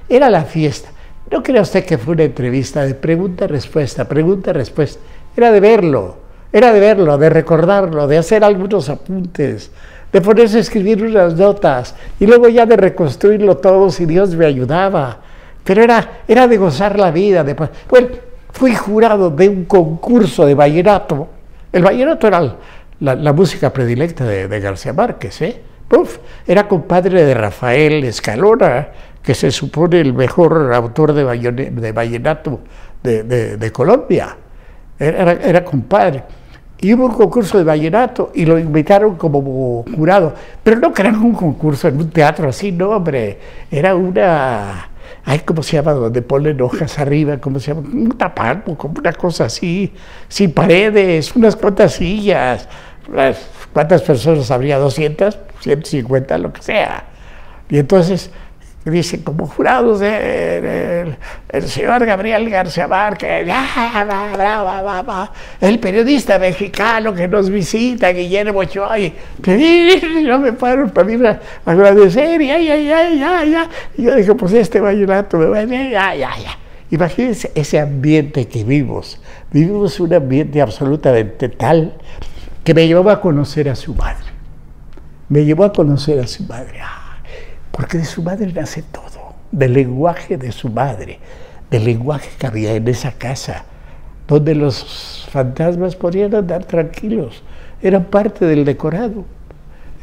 era 0.09 0.31
la 0.31 0.45
fiesta. 0.45 0.89
No 1.29 1.43
crea 1.43 1.61
usted 1.61 1.85
que 1.85 1.99
fue 1.99 2.15
una 2.15 2.23
entrevista 2.23 2.83
de 2.83 2.95
pregunta-respuesta, 2.95 4.09
pregunta-respuesta. 4.09 4.99
Era 5.37 5.51
de 5.51 5.59
verlo, 5.59 6.22
era 6.53 6.71
de 6.71 6.79
verlo, 6.79 7.17
de 7.17 7.29
recordarlo, 7.29 8.07
de 8.07 8.17
hacer 8.17 8.43
algunos 8.43 8.87
apuntes, 8.87 9.71
de 10.11 10.21
ponerse 10.21 10.57
a 10.57 10.61
escribir 10.61 11.03
unas 11.03 11.33
notas 11.35 11.95
y 12.19 12.27
luego 12.27 12.47
ya 12.47 12.65
de 12.65 12.77
reconstruirlo 12.77 13.57
todo 13.57 13.89
si 13.89 14.05
Dios 14.05 14.35
me 14.35 14.45
ayudaba. 14.45 15.17
Pero 15.63 15.83
era, 15.83 16.21
era 16.27 16.47
de 16.47 16.57
gozar 16.57 16.99
la 16.99 17.11
vida. 17.11 17.43
De, 17.43 17.55
bueno, 17.89 18.07
fui 18.51 18.75
jurado 18.75 19.31
de 19.31 19.49
un 19.49 19.65
concurso 19.65 20.45
de 20.45 20.53
vallenato. 20.53 21.27
El 21.71 21.83
vallenato 21.83 22.27
era 22.27 22.55
la, 22.99 23.33
música 23.33 23.73
predilecta 23.73 24.23
de, 24.23 24.47
de 24.47 24.59
García 24.59 24.93
Márquez, 24.93 25.41
¿eh? 25.41 25.61
Uf, 25.91 26.17
era 26.47 26.67
compadre 26.67 27.23
de 27.23 27.33
Rafael 27.33 28.03
Escalona, 28.03 28.87
que 29.21 29.35
se 29.35 29.51
supone 29.51 30.01
el 30.01 30.13
mejor 30.13 30.73
autor 30.73 31.13
de, 31.13 31.69
de 31.71 31.91
vallenato 31.91 32.59
de, 33.03 33.71
Colombia. 33.71 34.35
Era, 34.97 35.63
compadre. 35.63 36.23
Y 36.83 36.93
hubo 36.93 37.05
un 37.05 37.13
concurso 37.13 37.57
de 37.57 37.63
vallenato 37.63 38.31
y 38.35 38.45
lo 38.45 38.59
invitaron 38.59 39.15
como 39.15 39.85
jurado. 39.95 40.33
Pero 40.61 40.79
no 40.79 40.93
crean 40.93 41.15
un 41.15 41.33
concurso 41.33 41.87
en 41.87 41.97
un 41.97 42.09
teatro 42.09 42.49
así, 42.49 42.73
no, 42.73 42.89
hombre. 42.89 43.39
Era 43.71 43.95
una. 43.95 44.89
Ay, 45.23 45.39
¿cómo 45.39 45.63
se 45.63 45.77
llama? 45.77 45.93
Donde 45.93 46.21
ponen 46.21 46.59
hojas 46.59 46.99
arriba, 46.99 47.37
¿cómo 47.37 47.57
se 47.61 47.73
llama? 47.73 47.87
Un 47.87 48.09
taparmo, 48.17 48.77
como 48.77 48.99
una 48.99 49.13
cosa 49.13 49.45
así, 49.45 49.93
sin 50.27 50.51
paredes, 50.51 51.33
unas 51.37 51.55
cuantas 51.55 51.93
sillas. 51.93 52.67
¿Cuántas 53.71 54.01
personas 54.01 54.51
habría? 54.51 54.77
¿200? 54.77 55.37
¿150? 55.63 56.37
Lo 56.37 56.51
que 56.51 56.61
sea. 56.61 57.05
Y 57.69 57.77
entonces 57.77 58.29
dice 58.85 59.23
como 59.23 59.47
jurados 59.47 60.01
el, 60.01 61.15
señor 61.65 62.05
Gabriel 62.05 62.49
García 62.49 62.87
Márquez, 62.87 63.47
el 65.61 65.79
periodista 65.79 66.37
mexicano 66.37 67.13
que 67.13 67.27
nos 67.27 67.49
visita, 67.49 68.09
Guillermo 68.09 68.59
Ochoa, 68.59 68.99
y 68.99 69.13
no 70.25 70.39
me 70.39 70.53
paro 70.53 70.87
para 70.89 71.07
mí 71.07 71.17
agradecer, 71.65 72.41
y 72.41 72.51
ay, 72.51 72.69
ay, 72.69 72.91
ay, 72.91 73.23
ay, 73.23 73.55
Y 73.97 74.03
yo 74.03 74.15
dije, 74.15 74.35
pues 74.35 74.53
este 74.53 74.79
vallenato 74.79 75.37
me 75.37 75.45
va 75.45 75.59
a 75.59 75.63
ya, 75.65 76.15
ya, 76.15 76.37
ya. 76.37 76.57
Imagínense 76.91 77.51
ese 77.55 77.79
ambiente 77.79 78.47
que 78.47 78.63
vivimos. 78.63 79.19
Vivimos 79.51 79.99
un 79.99 80.13
ambiente 80.13 80.61
absolutamente 80.61 81.49
tal 81.49 81.93
que 82.63 82.73
me 82.73 82.85
llevó 82.85 83.09
a 83.09 83.19
conocer 83.19 83.67
a 83.69 83.75
su 83.75 83.95
madre. 83.95 84.25
Me 85.27 85.43
llevó 85.43 85.63
a 85.63 85.73
conocer 85.73 86.19
a 86.19 86.27
su 86.27 86.43
madre. 86.43 86.81
Porque 87.73 87.97
de 87.97 88.05
su 88.05 88.21
madre 88.21 88.53
nace 88.53 88.83
todo, 88.83 89.33
del 89.51 89.73
lenguaje 89.73 90.37
de 90.37 90.51
su 90.51 90.69
madre, 90.69 91.17
del 91.71 91.85
lenguaje 91.85 92.29
que 92.37 92.45
había 92.45 92.75
en 92.75 92.87
esa 92.87 93.13
casa, 93.13 93.65
donde 94.27 94.53
los 94.53 95.27
fantasmas 95.31 95.95
podían 95.95 96.35
andar 96.35 96.65
tranquilos, 96.65 97.41
eran 97.81 98.05
parte 98.05 98.45
del 98.45 98.63
decorado. 98.63 99.25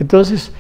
Entonces, 0.00 0.50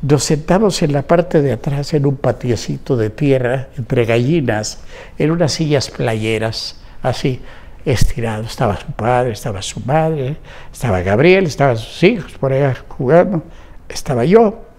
nos 0.00 0.24
sentamos 0.24 0.82
en 0.82 0.94
la 0.94 1.02
parte 1.02 1.42
de 1.42 1.52
atrás, 1.52 1.92
en 1.92 2.06
un 2.06 2.16
patiecito 2.16 2.96
de 2.96 3.10
tierra, 3.10 3.68
entre 3.76 4.06
gallinas, 4.06 4.80
en 5.18 5.32
unas 5.32 5.52
sillas 5.52 5.90
playeras, 5.90 6.80
así, 7.02 7.42
estirado. 7.84 8.44
Estaba 8.44 8.78
su 8.78 8.90
padre, 8.92 9.32
estaba 9.32 9.60
su 9.60 9.80
madre, 9.80 10.38
estaba 10.72 11.02
Gabriel, 11.02 11.44
estaban 11.44 11.76
sus 11.76 12.02
hijos 12.02 12.32
por 12.32 12.54
allá 12.54 12.74
jugando, 12.88 13.42
estaba 13.90 14.24
yo. 14.24 14.71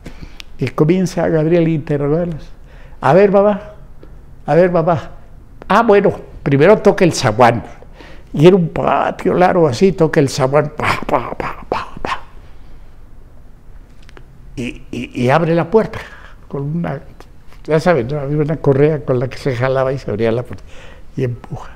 Y 0.64 0.70
comienza 0.70 1.28
Gabriel 1.28 1.66
a 1.66 1.70
interrogarlos. 1.70 2.50
A 3.02 3.12
ver, 3.12 3.32
papá, 3.32 3.74
a 4.46 4.56
ver, 4.56 4.72
papá. 4.72 5.12
Ah, 5.68 5.84
bueno, 5.84 6.14
primero 6.42 6.78
toca 6.78 7.04
el 7.04 7.12
zaguán. 7.12 7.66
Y 8.32 8.48
era 8.48 8.56
un 8.56 8.70
patio 8.70 9.34
largo 9.34 9.68
así, 9.68 9.92
toca 9.92 10.22
el 10.22 10.30
zaguán. 10.30 10.72
Pa, 10.78 11.02
pa, 11.06 11.32
pa, 11.38 11.66
pa, 11.68 11.88
pa. 12.02 12.22
Y, 14.56 14.84
y, 14.90 15.30
abre 15.30 15.54
la 15.54 15.70
puerta 15.70 16.00
con 16.48 16.78
una, 16.78 17.02
ya 17.66 17.82
saben, 17.82 18.14
había 18.14 18.38
una 18.38 18.56
correa 18.56 19.04
con 19.04 19.20
la 19.20 19.28
que 19.28 19.38
se 19.38 19.58
jalaba 19.58 19.92
y 19.92 19.98
se 19.98 20.12
abría 20.12 20.32
la 20.32 20.44
puerta. 20.44 20.64
Y 21.18 21.26
empuja. 21.26 21.72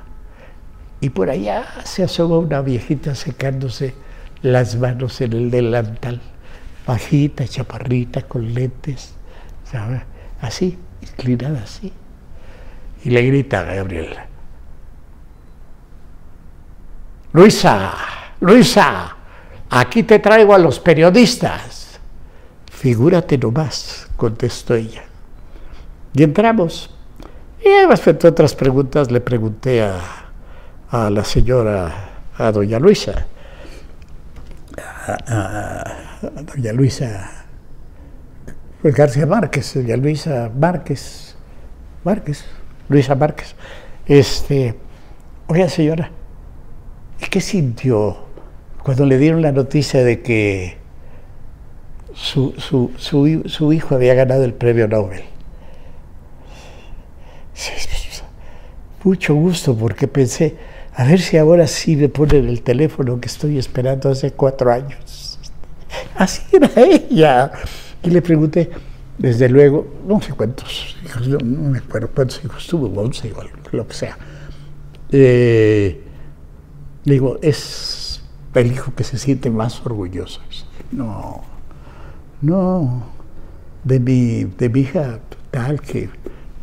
Y 1.01 1.09
por 1.09 1.29
allá 1.29 1.65
se 1.83 2.03
asoma 2.03 2.37
una 2.37 2.61
viejita 2.61 3.15
secándose 3.15 3.95
las 4.41 4.77
manos 4.77 5.19
en 5.19 5.33
el 5.33 5.51
delantal 5.51 6.21
bajita, 6.87 7.45
chaparrita, 7.45 8.23
con 8.23 8.53
lentes, 8.53 9.13
¿sabes? 9.69 10.01
Así, 10.41 10.77
inclinada 11.01 11.61
así. 11.63 11.91
Y 13.03 13.09
le 13.09 13.21
grita 13.23 13.59
a 13.59 13.63
Gabriela, 13.63 14.25
Luisa, 17.33 17.93
Luisa, 18.39 19.15
aquí 19.69 20.03
te 20.03 20.19
traigo 20.19 20.55
a 20.55 20.57
los 20.57 20.79
periodistas. 20.79 21.99
Figúrate 22.71 23.37
nomás, 23.37 24.07
contestó 24.15 24.75
ella. 24.75 25.03
Y 26.13 26.23
entramos. 26.23 26.89
Y 27.63 27.85
respecto 27.85 28.27
a 28.27 28.31
otras 28.31 28.55
preguntas 28.55 29.11
le 29.11 29.19
pregunté 29.19 29.83
a, 29.83 31.09
la 31.09 31.23
señora, 31.23 31.91
a 32.37 32.51
doña 32.51 32.79
Luisa, 32.79 33.27
doña 36.21 36.73
Luisa 36.73 37.45
pues 38.81 38.95
García 38.95 39.25
Márquez, 39.25 39.73
doña 39.73 39.97
Luisa 39.97 40.51
Márquez, 40.55 41.35
Márquez, 42.03 42.45
Luisa 42.89 43.15
Márquez, 43.15 43.55
este, 44.05 44.75
oiga 45.47 45.67
señora, 45.67 46.11
¿qué 47.31 47.41
sintió 47.41 48.17
cuando 48.83 49.05
le 49.05 49.17
dieron 49.17 49.41
la 49.41 49.51
noticia 49.51 50.03
de 50.03 50.21
que 50.21 50.77
su, 52.13 52.53
su, 52.57 52.91
su, 52.97 53.43
su 53.45 53.73
hijo 53.73 53.95
había 53.95 54.13
ganado 54.13 54.43
el 54.43 54.53
premio 54.53 54.87
Nobel? 54.87 55.23
Mucho 59.03 59.35
gusto 59.35 59.75
porque 59.75 60.07
pensé, 60.07 60.55
a 60.93 61.05
ver 61.05 61.19
si 61.19 61.37
ahora 61.37 61.65
sí 61.67 61.95
me 61.95 62.09
ponen 62.09 62.49
el 62.49 62.61
teléfono 62.61 63.19
que 63.21 63.27
estoy 63.27 63.57
esperando 63.57 64.09
hace 64.09 64.31
cuatro 64.31 64.71
años. 64.71 65.06
Así 66.23 66.41
era 66.51 66.69
ella. 66.75 67.51
Y 68.03 68.09
le 68.09 68.21
pregunté, 68.21 68.69
desde 69.17 69.49
luego, 69.49 69.87
no 70.07 70.21
sé 70.21 70.33
cuántos 70.33 70.95
hijos, 71.03 71.27
no, 71.27 71.39
me 71.39 71.79
acuerdo 71.79 72.09
cuántos 72.13 72.43
hijos 72.43 72.65
tuvo, 72.67 72.87
once 73.01 73.33
o 73.33 73.75
lo 73.75 73.87
que 73.87 73.93
sea. 73.93 74.17
Eh, 75.11 76.03
le 77.03 77.13
digo, 77.13 77.39
es 77.41 78.21
el 78.53 78.71
hijo 78.71 78.93
que 78.95 79.03
se 79.03 79.17
siente 79.17 79.49
más 79.49 79.85
orgulloso. 79.85 80.41
No, 80.91 81.43
no, 82.41 83.03
de 83.83 83.99
mi, 83.99 84.43
de 84.45 84.69
mi 84.69 84.81
hija 84.81 85.19
tal 85.51 85.81
que, 85.81 86.09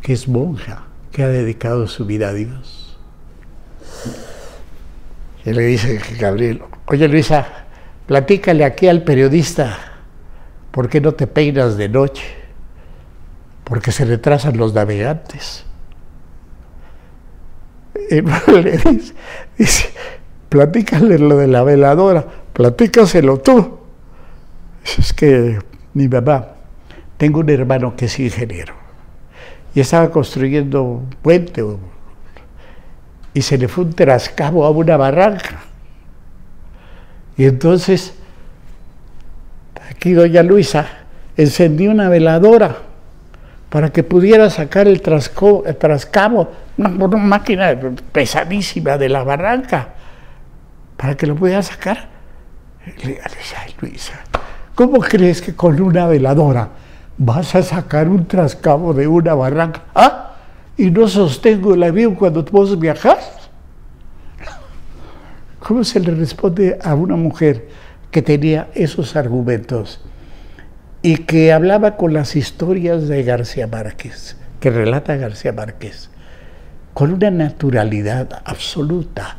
que 0.01 0.13
es 0.13 0.27
monja, 0.27 0.85
que 1.11 1.23
ha 1.23 1.27
dedicado 1.27 1.87
su 1.87 2.05
vida 2.05 2.29
a 2.29 2.33
Dios 2.33 2.85
y 5.45 5.53
le 5.53 5.61
dice 5.61 6.01
Gabriel, 6.19 6.63
oye 6.87 7.07
Luisa, 7.07 7.64
platícale 8.07 8.63
aquí 8.63 8.87
al 8.87 9.03
periodista, 9.03 9.77
¿por 10.71 10.89
qué 10.89 11.01
no 11.01 11.13
te 11.13 11.27
peinas 11.27 11.77
de 11.77 11.89
noche? 11.89 12.23
Porque 13.63 13.91
se 13.91 14.05
retrasan 14.05 14.57
los 14.57 14.73
navegantes. 14.73 15.65
Y 18.09 18.21
le 18.21 18.77
dice, 18.77 19.13
dice, 19.57 19.89
platícale 20.49 21.17
lo 21.17 21.37
de 21.37 21.47
la 21.47 21.63
veladora, 21.63 22.25
platícaselo 22.53 23.39
tú. 23.39 23.79
Es 24.99 25.13
que 25.13 25.59
mi 25.93 26.07
mamá, 26.07 26.49
tengo 27.17 27.39
un 27.39 27.49
hermano 27.49 27.95
que 27.95 28.05
es 28.05 28.19
ingeniero 28.19 28.85
y 29.75 29.81
estaba 29.81 30.09
construyendo 30.09 30.83
un 30.83 31.09
puente, 31.21 31.61
y 33.33 33.41
se 33.41 33.57
le 33.57 33.67
fue 33.67 33.83
un 33.83 33.93
trascabo 33.93 34.63
a 34.65 34.69
una 34.69 34.95
barranca. 34.95 35.64
Y 37.37 37.45
entonces, 37.45 38.13
aquí 39.89 40.13
doña 40.13 40.43
Luisa 40.43 40.87
encendió 41.37 41.91
una 41.91 42.09
veladora 42.09 42.77
para 43.69 43.91
que 43.91 44.03
pudiera 44.03 44.49
sacar 44.49 44.87
el, 44.87 45.01
trascabo, 45.01 45.63
una, 46.77 46.89
una, 46.89 47.17
máquina 47.17 47.77
pesadísima 48.11 48.97
de 48.97 49.09
la 49.09 49.23
barranca, 49.23 49.89
para 50.95 51.15
que 51.15 51.27
lo 51.27 51.35
pudiera 51.35 51.61
sacar. 51.61 52.07
Le 52.85 53.07
dije, 53.13 53.55
ay 53.61 53.75
Luisa, 53.81 54.13
¿cómo 54.75 54.99
crees 54.99 55.41
que 55.41 55.55
con 55.55 55.81
una 55.81 56.07
veladora 56.07 56.69
vas 57.17 57.55
a 57.55 57.63
sacar 57.63 58.07
un 58.07 58.27
trascabo 58.27 58.93
de 58.93 59.07
una 59.07 59.33
barranca? 59.33 59.81
¿Ah? 59.93 60.25
y 60.77 60.91
no 60.91 61.07
sostengo 61.07 61.73
el 61.73 61.83
avión 61.83 62.15
cuando 62.15 62.43
vos 62.43 62.77
viajas? 62.77 63.44
¿Cómo 65.65 65.83
se 65.83 65.99
le 65.99 66.11
responde 66.11 66.77
a 66.83 66.93
una 66.93 67.15
mujer 67.15 67.69
que 68.11 68.21
tenía 68.21 68.67
esos 68.75 69.15
argumentos 69.15 69.99
y 71.01 71.17
que 71.17 71.51
hablaba 71.51 71.97
con 71.97 72.13
las 72.13 72.35
historias 72.35 73.07
de 73.07 73.23
García 73.23 73.65
Márquez, 73.65 74.37
que 74.59 74.69
relata 74.69 75.15
García 75.15 75.53
Márquez, 75.53 76.11
con 76.93 77.13
una 77.13 77.31
naturalidad 77.31 78.43
absoluta, 78.45 79.37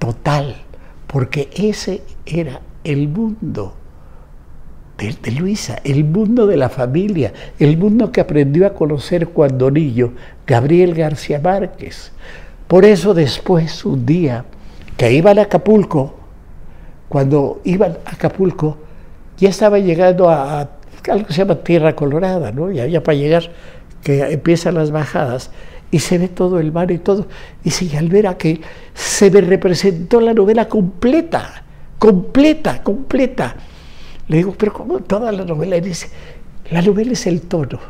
total, 0.00 0.56
porque 1.06 1.48
ese 1.54 2.02
era 2.26 2.62
el 2.82 3.06
mundo 3.06 3.76
de, 4.98 5.30
Luisa, 5.30 5.78
el 5.84 6.02
mundo 6.02 6.48
de 6.48 6.56
la 6.56 6.68
familia, 6.68 7.32
el 7.60 7.78
mundo 7.78 8.10
que 8.10 8.20
aprendió 8.20 8.66
a 8.66 8.74
conocer 8.74 9.28
cuando 9.28 9.70
niño 9.70 10.14
Gabriel 10.48 10.96
García 10.96 11.38
Márquez. 11.38 12.10
Por 12.66 12.84
eso 12.84 13.14
después, 13.14 13.84
un 13.84 14.04
día, 14.04 14.44
que 15.00 15.10
iban 15.10 15.38
a 15.38 15.42
Acapulco, 15.44 16.14
cuando 17.08 17.62
iban 17.64 17.96
a 18.04 18.10
Acapulco, 18.10 18.76
ya 19.38 19.48
estaba 19.48 19.78
llegando 19.78 20.28
a, 20.28 20.60
algo 21.08 21.26
que 21.26 21.32
se 21.32 21.38
llama 21.38 21.54
Tierra 21.54 21.96
Colorada, 21.96 22.52
¿no? 22.52 22.70
Y 22.70 22.80
había 22.80 23.02
para 23.02 23.16
llegar, 23.16 23.50
que 24.02 24.30
empiezan 24.30 24.74
las 24.74 24.90
bajadas, 24.90 25.52
y 25.90 26.00
se 26.00 26.18
ve 26.18 26.28
todo 26.28 26.60
el 26.60 26.70
mar 26.70 26.90
y 26.90 26.98
todo. 26.98 27.28
Dice, 27.64 27.86
y 27.86 27.96
al 27.96 28.08
ver 28.10 28.26
aquel, 28.26 28.60
se 28.92 29.30
me 29.30 29.40
representó 29.40 30.20
la 30.20 30.34
novela 30.34 30.68
completa, 30.68 31.64
completa, 31.98 32.82
completa. 32.82 33.56
Le 34.28 34.36
digo, 34.36 34.54
pero 34.54 34.74
como 34.74 35.00
toda 35.00 35.32
la 35.32 35.46
novela? 35.46 35.78
Y 35.78 35.80
dice, 35.80 36.10
la 36.70 36.82
novela 36.82 37.12
es 37.12 37.26
el 37.26 37.40
tono. 37.40 37.80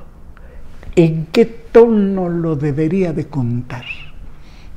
¿En 0.94 1.26
qué 1.32 1.44
tono 1.44 2.28
lo 2.28 2.54
debería 2.54 3.12
de 3.12 3.26
contar? 3.26 3.84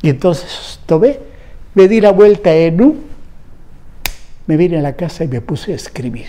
Y 0.01 0.09
entonces 0.09 0.79
tomé, 0.87 1.32
me 1.75 1.87
di 1.87 2.01
la 2.01 2.11
vuelta 2.11 2.53
en 2.53 2.81
U, 2.81 2.95
me 4.45 4.57
vine 4.57 4.77
a 4.77 4.81
la 4.81 4.95
casa 4.95 5.23
y 5.23 5.27
me 5.27 5.41
puse 5.41 5.73
a 5.73 5.75
escribir. 5.75 6.27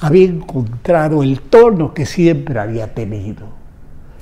Había 0.00 0.24
encontrado 0.26 1.22
el 1.22 1.40
tono 1.40 1.94
que 1.94 2.06
siempre 2.06 2.58
había 2.58 2.94
tenido. 2.94 3.48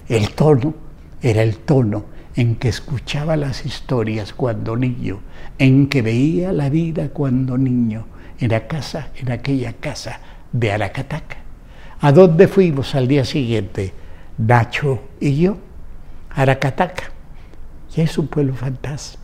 El 0.08 0.30
tono 0.30 0.74
era 1.22 1.42
el 1.42 1.58
tono 1.58 2.04
en 2.36 2.56
que 2.56 2.68
escuchaba 2.68 3.36
las 3.36 3.64
historias 3.64 4.32
cuando 4.32 4.76
niño, 4.76 5.20
en 5.58 5.88
que 5.88 6.02
veía 6.02 6.52
la 6.52 6.68
vida 6.68 7.10
cuando 7.10 7.56
niño, 7.56 8.06
en 8.40 8.50
la 8.50 8.66
casa, 8.66 9.10
en 9.16 9.30
aquella 9.30 9.74
casa 9.74 10.20
de 10.52 10.72
Aracataca. 10.72 11.36
¿A 12.00 12.12
dónde 12.12 12.48
fuimos 12.48 12.94
al 12.94 13.08
día 13.08 13.24
siguiente? 13.24 13.92
Nacho 14.38 15.00
y 15.20 15.36
yo, 15.36 15.56
Aracataca. 16.30 17.12
Y 17.96 18.00
es 18.00 18.18
un 18.18 18.26
pueblo 18.26 18.54
fantasma. 18.54 19.23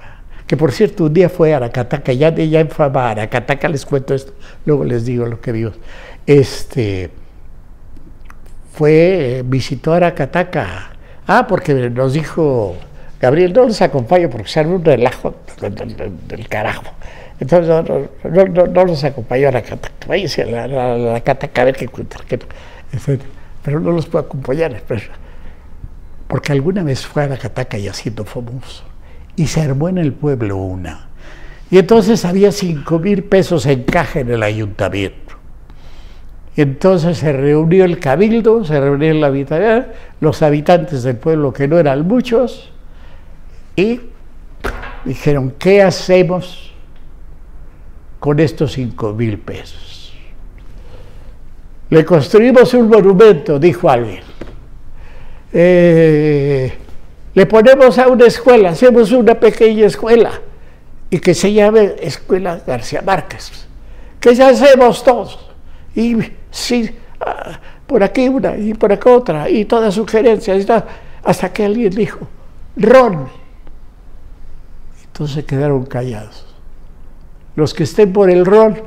Que 0.51 0.57
por 0.57 0.73
cierto, 0.73 1.05
un 1.05 1.15
día 1.15 1.29
fue 1.29 1.55
a 1.55 1.59
Aracataca, 1.59 2.13
ya 2.13 2.35
ya 2.35 2.59
en 2.59 2.71
fama 2.71 3.13
Aracataca, 3.13 3.69
les 3.69 3.87
cuento 3.87 4.15
esto, 4.15 4.33
luego 4.65 4.83
les 4.83 5.05
digo 5.05 5.25
lo 5.25 5.41
que 5.41 5.53
vimos. 5.53 5.75
Este, 6.27 7.09
fue, 8.73 9.45
visitó 9.47 9.93
Aracataca. 9.93 10.91
Ah, 11.29 11.47
porque 11.47 11.73
nos 11.91 12.15
dijo 12.15 12.75
Gabriel, 13.21 13.53
no 13.53 13.67
los 13.67 13.81
acompaño 13.81 14.29
porque 14.29 14.49
se 14.49 14.67
un 14.67 14.85
relajo 14.85 15.37
del 16.27 16.49
carajo. 16.49 16.95
Entonces 17.39 18.11
no, 18.25 18.85
los 18.85 19.05
acompañó 19.05 19.51
a 19.51 19.53
la 19.53 19.63
cataca, 19.63 20.09
váyase 20.09 20.43
a 20.43 20.47
la, 20.47 20.67
la, 20.67 21.15
a 21.15 21.65
ver 21.65 21.77
qué 21.77 21.85
encuentra, 21.85 22.25
pero 23.63 23.79
no 23.79 23.93
los 23.93 24.07
puedo 24.07 24.25
acompañar, 24.25 24.83
porque 26.27 26.51
alguna 26.51 26.83
vez 26.83 27.07
fue 27.07 27.23
a 27.23 27.29
la 27.29 27.37
cataca 27.37 27.79
ya 27.79 27.93
siendo 27.95 28.25
famoso, 28.25 28.90
y 29.37 29.47
se 29.47 29.63
armó 29.63 29.89
en 29.89 29.99
el 29.99 30.13
pueblo 30.13 30.57
una. 30.57 31.09
Y 31.71 31.79
entonces 31.79 32.25
había 32.25 32.53
cinco 32.53 32.99
mil 32.99 33.25
pesos 33.25 33.67
en 33.67 33.85
caja 33.85 34.21
en 34.21 34.31
el 34.31 34.43
ayuntamiento. 34.43 35.35
Entonces 36.57 37.19
se 37.19 37.33
reunió 37.33 37.85
el 37.85 37.99
cabildo, 38.01 38.65
se 38.65 38.81
reunió 38.81 39.15
la 39.15 39.29
habitación, 39.29 39.87
los 40.21 40.43
habitantes 40.43 41.03
del 41.05 41.17
pueblo, 41.17 41.53
que 41.53 41.69
no 41.69 41.79
eran 41.79 42.07
muchos, 42.07 42.73
y 43.77 44.01
dijeron, 45.05 45.55
¿qué 45.59 45.83
hacemos? 45.83 46.71
con 48.21 48.39
estos 48.39 48.73
cinco 48.73 49.15
mil 49.15 49.39
pesos. 49.39 50.13
Le 51.89 52.05
construimos 52.05 52.73
un 52.75 52.89
monumento, 52.89 53.59
dijo 53.59 53.91
alguien. 53.91 54.23
Eh, 55.53 56.73
le 57.35 57.47
ponemos 57.47 57.99
a 57.99 58.09
una 58.09 58.27
escuela, 58.27 58.71
hacemos 58.71 59.13
una 59.13 59.35
pequeña 59.35 59.87
escuela 59.87 60.33
y 61.11 61.19
que 61.19 61.35
se 61.35 61.53
llame 61.53 61.95
Escuela 62.01 62.61
García 62.67 63.03
Márquez. 63.03 63.67
Que 64.19 64.35
ya 64.35 64.49
hacemos 64.49 65.03
todos. 65.03 65.39
Y 65.95 66.17
sí, 66.51 66.91
ah, 67.21 67.59
por 67.87 68.03
aquí 68.03 68.29
una 68.29 68.57
y 68.57 68.75
por 68.75 68.93
acá 68.93 69.11
otra, 69.11 69.49
y 69.49 69.65
todas 69.65 69.95
sugerencias, 69.95 70.67
hasta 71.25 71.53
que 71.53 71.65
alguien 71.65 71.91
dijo, 71.91 72.21
Ron. 72.77 73.29
Entonces 75.05 75.45
quedaron 75.45 75.85
callados 75.85 76.51
los 77.61 77.75
que 77.75 77.85
estén 77.85 78.13
por 78.13 78.31
el 78.31 78.45
rol. 78.45 78.83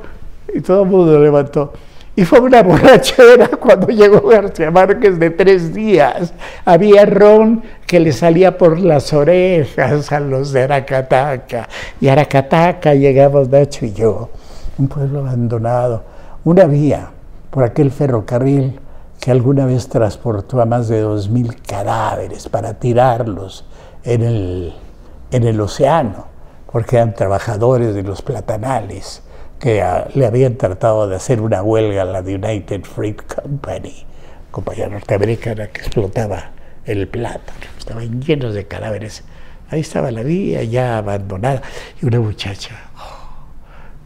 Y 0.52 0.60
todo 0.60 0.82
el 0.82 0.88
mundo 0.88 1.18
levantó. 1.18 1.72
Y 2.16 2.24
fue 2.24 2.40
una 2.40 2.62
borrachera 2.64 3.48
cuando 3.48 3.88
llegó 3.88 4.28
García 4.28 4.70
Márquez 4.70 5.18
de 5.18 5.30
tres 5.30 5.74
días. 5.74 6.32
Había 6.64 7.06
ron 7.06 7.62
que 7.86 8.00
le 8.00 8.12
salía 8.12 8.56
por 8.56 8.78
las 8.78 9.12
orejas 9.12 10.12
a 10.12 10.20
los 10.20 10.52
de 10.52 10.62
Aracataca. 10.62 11.68
Y 12.00 12.08
Aracataca 12.08 12.94
llegamos 12.94 13.48
Nacho 13.48 13.84
y 13.86 13.92
yo, 13.92 14.30
un 14.78 14.88
pueblo 14.88 15.20
abandonado, 15.20 16.04
una 16.44 16.64
vía 16.64 17.10
por 17.50 17.64
aquel 17.64 17.90
ferrocarril 17.90 18.80
que 19.20 19.30
alguna 19.30 19.64
vez 19.64 19.88
transportó 19.88 20.60
a 20.60 20.66
más 20.66 20.88
de 20.88 21.00
dos 21.00 21.30
mil 21.30 21.56
cadáveres 21.62 22.48
para 22.48 22.74
tirarlos 22.74 23.64
en 24.02 24.22
el, 24.22 24.74
en 25.30 25.44
el 25.44 25.60
océano, 25.60 26.26
porque 26.70 26.96
eran 26.96 27.14
trabajadores 27.14 27.94
de 27.94 28.02
los 28.02 28.20
platanales 28.20 29.22
que 29.64 29.80
ah, 29.80 30.08
le 30.14 30.26
habían 30.26 30.58
tratado 30.58 31.08
de 31.08 31.16
hacer 31.16 31.40
una 31.40 31.62
huelga 31.62 32.02
a 32.02 32.04
la 32.04 32.20
United 32.20 32.82
Freight 32.82 33.22
Company, 33.22 34.04
compañía 34.50 34.88
norteamericana 34.88 35.68
que 35.68 35.80
explotaba 35.80 36.50
el 36.84 37.08
plátano. 37.08 37.60
Estaban 37.78 38.20
llenos 38.20 38.52
de 38.52 38.66
cadáveres. 38.66 39.24
Ahí 39.70 39.80
estaba 39.80 40.10
la 40.10 40.22
vía 40.22 40.62
ya 40.64 40.98
abandonada 40.98 41.62
y 41.98 42.04
una 42.04 42.20
muchacha. 42.20 42.74
Oh, 42.98 43.46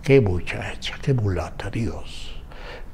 qué 0.05 0.21
muchacha, 0.21 0.95
qué 1.03 1.13
mulata, 1.13 1.71
Dios. 1.71 2.41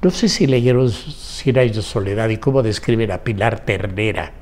No 0.00 0.08
sé 0.08 0.30
si 0.30 0.46
leyeron 0.46 0.90
Cien 0.90 1.58
años 1.58 1.76
de 1.76 1.82
soledad 1.82 2.30
y 2.30 2.38
cómo 2.38 2.62
describen 2.62 3.12
a 3.12 3.24
Pilar 3.24 3.60
Ternera, 3.60 4.32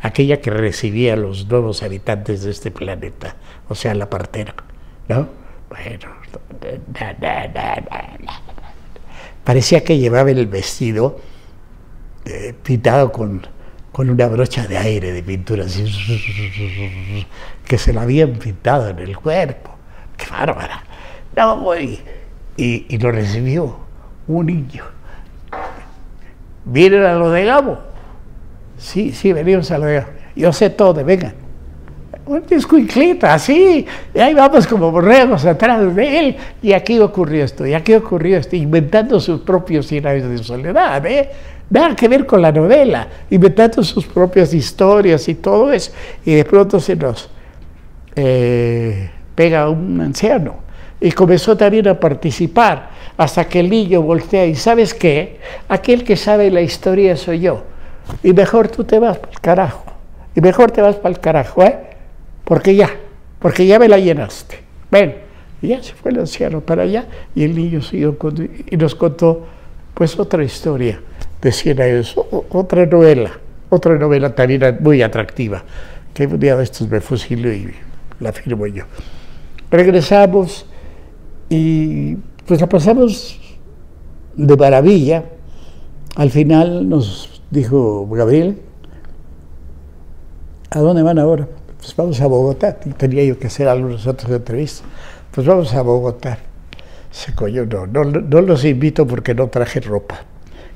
aquella 0.00 0.40
que 0.40 0.48
recibía 0.48 1.12
a 1.12 1.16
los 1.16 1.46
nuevos 1.46 1.82
habitantes 1.82 2.42
de 2.42 2.52
este 2.52 2.70
planeta, 2.70 3.36
o 3.68 3.74
sea, 3.74 3.94
la 3.94 4.08
partera, 4.08 4.54
¿no? 5.08 5.28
Bueno, 5.68 6.08
parecía 9.44 9.84
que 9.84 9.98
llevaba 9.98 10.30
el 10.30 10.46
vestido 10.46 11.20
eh, 12.24 12.54
pintado 12.62 13.12
con, 13.12 13.46
con 13.92 14.10
una 14.10 14.26
brocha 14.26 14.66
de 14.66 14.76
aire 14.76 15.12
de 15.12 15.22
pintura, 15.22 15.64
así, 15.64 15.84
que 17.64 17.78
se 17.78 17.92
la 17.92 18.02
habían 18.02 18.32
pintado 18.34 18.88
en 18.88 18.98
el 18.98 19.16
cuerpo. 19.16 19.70
¡Qué 20.16 20.26
bárbara! 20.30 20.82
No, 21.36 21.76
y, 21.76 22.00
y, 22.56 22.98
lo 22.98 23.12
recibió 23.12 23.78
un 24.26 24.46
niño. 24.46 24.84
¿Vienen 26.64 27.04
a 27.04 27.14
lo 27.14 27.30
de 27.30 27.44
Gabo? 27.44 27.78
Sí, 28.78 29.12
sí, 29.12 29.32
venimos 29.32 29.70
a 29.70 29.78
lo 29.78 29.86
de 29.86 29.94
Gabo. 30.00 30.12
Yo 30.34 30.52
sé 30.52 30.70
todo, 30.70 31.04
vengan 31.04 31.45
un 32.26 32.42
escuinclita, 32.50 33.34
así, 33.34 33.86
y 34.12 34.18
ahí 34.18 34.34
vamos 34.34 34.66
como 34.66 34.90
borregos 34.90 35.44
atrás 35.44 35.94
de 35.94 36.18
él, 36.18 36.36
y 36.60 36.72
aquí 36.72 36.98
ocurrió 36.98 37.44
esto, 37.44 37.64
y 37.64 37.72
aquí 37.72 37.94
ocurrió 37.94 38.38
esto, 38.38 38.56
inventando 38.56 39.20
sus 39.20 39.40
propios 39.40 39.86
cien 39.86 40.02
de 40.02 40.38
soledad, 40.38 41.04
¿eh? 41.06 41.30
Nada 41.70 41.94
que 41.96 42.08
ver 42.08 42.26
con 42.26 42.42
la 42.42 42.52
novela, 42.52 43.06
inventando 43.30 43.82
sus 43.82 44.06
propias 44.06 44.52
historias 44.54 45.28
y 45.28 45.36
todo 45.36 45.72
eso, 45.72 45.92
y 46.24 46.34
de 46.34 46.44
pronto 46.44 46.80
se 46.80 46.96
nos 46.96 47.30
eh, 48.16 49.08
pega 49.34 49.68
un 49.70 50.00
anciano, 50.00 50.56
y 51.00 51.12
comenzó 51.12 51.56
también 51.56 51.86
a 51.86 51.98
participar, 51.98 52.90
hasta 53.16 53.46
que 53.46 53.60
el 53.60 53.70
niño 53.70 54.02
voltea, 54.02 54.46
y 54.46 54.56
¿sabes 54.56 54.94
qué? 54.94 55.38
Aquel 55.68 56.02
que 56.02 56.16
sabe 56.16 56.50
la 56.50 56.60
historia 56.60 57.16
soy 57.16 57.38
yo, 57.40 57.62
y 58.24 58.32
mejor 58.32 58.66
tú 58.66 58.82
te 58.82 58.98
vas 58.98 59.18
para 59.18 59.32
el 59.32 59.40
carajo, 59.40 59.84
y 60.34 60.40
mejor 60.40 60.72
te 60.72 60.82
vas 60.82 60.96
para 60.96 61.14
el 61.14 61.20
carajo, 61.20 61.62
¿eh? 61.62 61.85
Porque 62.46 62.76
ya, 62.76 62.90
porque 63.40 63.66
ya 63.66 63.78
me 63.78 63.88
la 63.88 63.98
llenaste. 63.98 64.60
Ven, 64.90 65.16
y 65.60 65.68
ya 65.68 65.82
se 65.82 65.94
fue 65.94 66.12
el 66.12 66.20
anciano 66.20 66.60
para 66.60 66.84
allá 66.84 67.06
y 67.34 67.42
el 67.42 67.56
niño 67.56 67.82
siguió 67.82 68.16
y 68.70 68.76
nos 68.76 68.94
contó 68.94 69.46
pues 69.94 70.16
otra 70.18 70.44
historia 70.44 71.00
de 71.42 71.50
cien 71.50 71.80
años, 71.80 72.14
otra 72.50 72.86
novela, 72.86 73.32
otra 73.68 73.98
novela 73.98 74.34
también 74.34 74.78
muy 74.80 75.02
atractiva, 75.02 75.64
que 76.14 76.26
un 76.26 76.38
día 76.38 76.56
de 76.56 76.62
estos 76.62 76.88
me 76.88 77.00
fusiló 77.00 77.52
y 77.52 77.74
la 78.20 78.32
firmo 78.32 78.66
yo. 78.68 78.84
Regresamos 79.68 80.66
y 81.48 82.14
pues 82.46 82.60
la 82.60 82.68
pasamos 82.68 83.40
de 84.36 84.56
maravilla. 84.56 85.24
Al 86.14 86.30
final 86.30 86.88
nos 86.88 87.42
dijo 87.50 88.06
Gabriel, 88.08 88.58
¿a 90.70 90.78
dónde 90.78 91.02
van 91.02 91.18
ahora? 91.18 91.48
Pues 91.86 91.96
vamos 91.96 92.20
a 92.20 92.26
Bogotá. 92.26 92.74
Tenía 92.74 93.22
yo 93.22 93.38
que 93.38 93.46
hacer 93.46 93.68
algunos 93.68 94.08
otros 94.08 94.32
entrevistas. 94.32 94.84
Pues 95.30 95.46
vamos 95.46 95.72
a 95.72 95.82
Bogotá. 95.82 96.38
Se 97.12 97.32
coño, 97.32 97.64
no, 97.64 97.86
no, 97.86 98.40
los 98.40 98.64
invito 98.64 99.06
porque 99.06 99.34
no 99.34 99.46
traje 99.48 99.78
ropa. 99.78 100.22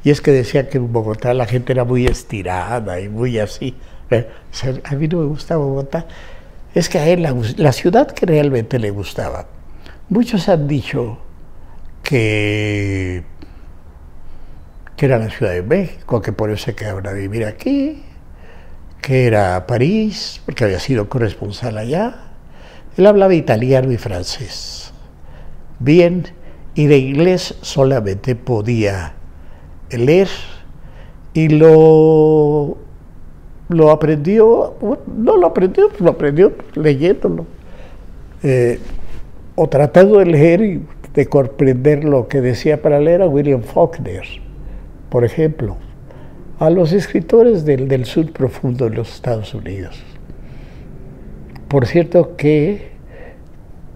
Y 0.05 0.11
es 0.11 0.21
que 0.21 0.31
decía 0.31 0.69
que 0.69 0.79
en 0.79 0.93
Bogotá 0.93 1.35
la 1.35 1.47
gente 1.47 1.73
era 1.73 1.85
muy 1.85 2.07
estirada 2.07 3.01
y 3.01 3.09
muy 3.09 3.41
así. 3.41 3.75
¿eh? 4.11 4.29
A 4.85 4.95
mí 4.95 5.09
no 5.09 5.19
me 5.19 5.27
gusta 5.27 5.57
Bogotá. 5.57 6.07
Es 6.77 6.89
que 6.89 6.99
a 6.99 7.09
él 7.09 7.23
la, 7.23 7.35
la 7.57 7.73
ciudad 7.73 8.13
que 8.13 8.25
realmente 8.25 8.79
le 8.79 8.91
gustaba. 8.91 9.47
Muchos 10.09 10.49
han 10.49 10.69
dicho 10.69 11.19
que, 12.05 13.25
que 14.97 15.07
era 15.07 15.19
la 15.19 15.29
Ciudad 15.29 15.53
de 15.53 15.63
México, 15.63 16.23
que 16.23 16.33
por 16.33 16.51
eso 16.51 16.67
se 16.67 16.75
quedaron 16.77 17.07
a 17.09 17.13
vivir 17.13 17.45
aquí, 17.45 18.05
que 19.01 19.27
era 19.27 19.67
París, 19.67 20.41
porque 20.45 20.65
había 20.65 20.81
sido 20.81 21.09
corresponsal 21.09 21.79
allá. 21.79 22.15
Él 22.97 23.07
hablaba 23.07 23.35
italiano 23.35 23.93
y 23.93 23.97
francés. 23.97 24.93
Bien, 25.79 26.27
y 26.75 26.87
de 26.87 26.99
inglés 26.99 27.57
solamente 27.63 28.35
podía 28.37 29.15
leer 29.91 30.29
y 31.33 31.49
lo, 31.49 32.77
lo 33.69 33.91
aprendió, 33.91 34.75
no 35.17 35.37
lo 35.37 35.47
aprendió, 35.47 35.89
lo 35.99 36.11
aprendió 36.11 36.53
leyéndolo, 36.75 37.47
eh, 38.43 38.79
o 39.55 39.69
tratando 39.69 40.19
de 40.19 40.27
leer 40.27 40.61
y 40.63 40.83
de 41.15 41.27
comprender 41.27 42.05
lo 42.05 42.29
que 42.29 42.41
decía 42.41 42.83
para 42.83 43.01
leer 43.01 43.23
a 43.23 43.29
William 43.29 43.63
Faulkner, 43.63 44.25
por 45.09 45.25
ejemplo 45.25 45.77
a 46.61 46.69
los 46.69 46.93
escritores 46.93 47.65
del, 47.65 47.89
del 47.89 48.05
sur 48.05 48.31
profundo 48.33 48.89
de 48.89 48.95
los 48.95 49.15
Estados 49.15 49.55
Unidos. 49.55 49.99
Por 51.69 51.87
cierto 51.87 52.37
que 52.37 52.91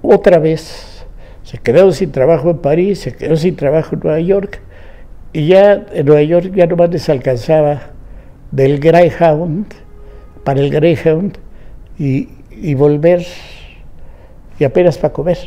otra 0.00 0.38
vez 0.38 1.04
se 1.42 1.58
quedó 1.58 1.92
sin 1.92 2.10
trabajo 2.10 2.50
en 2.50 2.58
París, 2.58 3.00
se 3.00 3.14
quedó 3.14 3.36
sin 3.36 3.54
trabajo 3.54 3.94
en 3.94 4.00
Nueva 4.00 4.20
York, 4.20 4.62
y 5.34 5.48
ya 5.48 5.84
en 5.92 6.06
Nueva 6.06 6.22
York 6.22 6.52
ya 6.54 6.66
nomás 6.66 6.88
les 6.88 7.06
alcanzaba 7.10 7.90
del 8.50 8.80
Greyhound, 8.80 9.66
para 10.42 10.60
el 10.60 10.70
Greyhound, 10.70 11.36
y, 11.98 12.30
y 12.50 12.74
volver, 12.74 13.26
y 14.58 14.64
apenas 14.64 14.96
para 14.96 15.12
comer. 15.12 15.38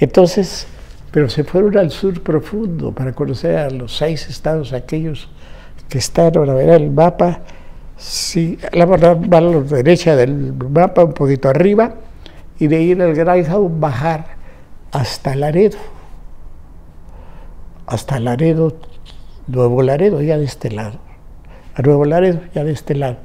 Entonces, 0.00 0.66
pero 1.12 1.28
se 1.28 1.44
fueron 1.44 1.78
al 1.78 1.92
sur 1.92 2.20
profundo 2.24 2.90
para 2.90 3.12
conocer 3.12 3.56
a 3.56 3.70
los 3.70 3.96
seis 3.96 4.28
estados 4.28 4.72
aquellos 4.72 5.28
que 5.92 5.98
está 5.98 6.28
ahora 6.28 6.54
ver 6.54 6.70
el 6.70 6.90
mapa, 6.90 7.40
si 7.98 8.58
la 8.72 8.86
va 8.86 8.96
a 8.96 9.40
la 9.42 9.60
derecha 9.60 10.16
del 10.16 10.54
mapa, 10.54 11.04
un 11.04 11.12
poquito 11.12 11.50
arriba, 11.50 11.96
y 12.58 12.66
de 12.66 12.80
ir 12.80 13.02
al 13.02 13.14
Greyhound 13.14 13.78
bajar 13.78 14.24
hasta 14.90 15.36
Laredo, 15.36 15.76
hasta 17.86 18.18
Laredo, 18.20 18.74
Nuevo 19.48 19.82
Laredo, 19.82 20.22
ya 20.22 20.38
de 20.38 20.46
este 20.46 20.70
lado, 20.70 20.98
a 21.74 21.82
Nuevo 21.82 22.06
Laredo, 22.06 22.40
ya 22.54 22.64
de 22.64 22.72
este 22.72 22.94
lado. 22.94 23.18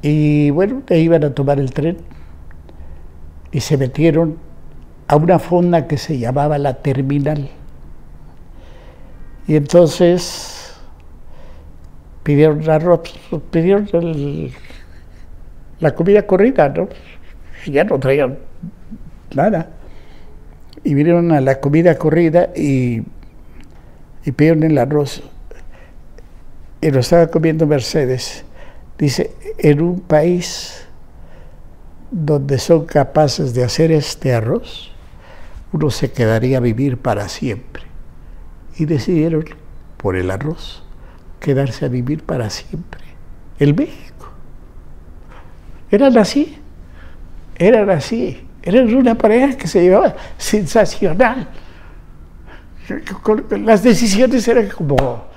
Y 0.00 0.48
bueno, 0.48 0.80
ahí 0.88 1.00
iban 1.00 1.22
a 1.22 1.34
tomar 1.34 1.60
el 1.60 1.74
tren 1.74 1.98
y 3.52 3.60
se 3.60 3.76
metieron 3.76 4.38
a 5.06 5.16
una 5.16 5.38
fonda 5.38 5.86
que 5.86 5.98
se 5.98 6.18
llamaba 6.18 6.56
la 6.56 6.78
terminal. 6.78 7.50
Y 9.46 9.56
entonces 9.56 10.57
pidieron 12.28 12.68
arroz, 12.68 13.18
pidieron 13.50 13.88
la 15.80 15.94
comida 15.94 16.26
corrida, 16.26 16.68
¿no? 16.68 16.86
ya 17.64 17.84
no 17.84 17.98
traían 17.98 18.36
nada. 19.34 19.70
Y 20.84 20.92
vinieron 20.92 21.32
a 21.32 21.40
la 21.40 21.58
comida 21.58 21.96
corrida 21.96 22.50
y, 22.54 23.02
y 24.26 24.32
pidieron 24.32 24.62
el 24.64 24.76
arroz. 24.76 25.22
Y 26.82 26.90
lo 26.90 27.00
estaba 27.00 27.28
comiendo 27.28 27.66
Mercedes. 27.66 28.44
Dice, 28.98 29.30
en 29.56 29.80
un 29.80 30.00
país 30.00 30.86
donde 32.10 32.58
son 32.58 32.84
capaces 32.84 33.54
de 33.54 33.64
hacer 33.64 33.90
este 33.90 34.34
arroz, 34.34 34.92
uno 35.72 35.88
se 35.88 36.12
quedaría 36.12 36.58
a 36.58 36.60
vivir 36.60 36.98
para 36.98 37.26
siempre. 37.30 37.84
Y 38.76 38.84
decidieron 38.84 39.46
por 39.96 40.14
el 40.14 40.30
arroz 40.30 40.84
quedarse 41.40 41.84
a 41.84 41.88
vivir 41.88 42.22
para 42.22 42.50
siempre. 42.50 43.02
El 43.58 43.74
México. 43.74 44.30
Eran 45.90 46.16
así, 46.18 46.58
eran 47.56 47.90
así, 47.90 48.46
eran 48.62 48.94
una 48.94 49.14
pareja 49.14 49.56
que 49.56 49.66
se 49.66 49.82
llevaba 49.82 50.14
sensacional. 50.36 51.48
las 53.50 53.82
decisiones 53.82 54.46
eran 54.48 54.68
como 54.68 55.28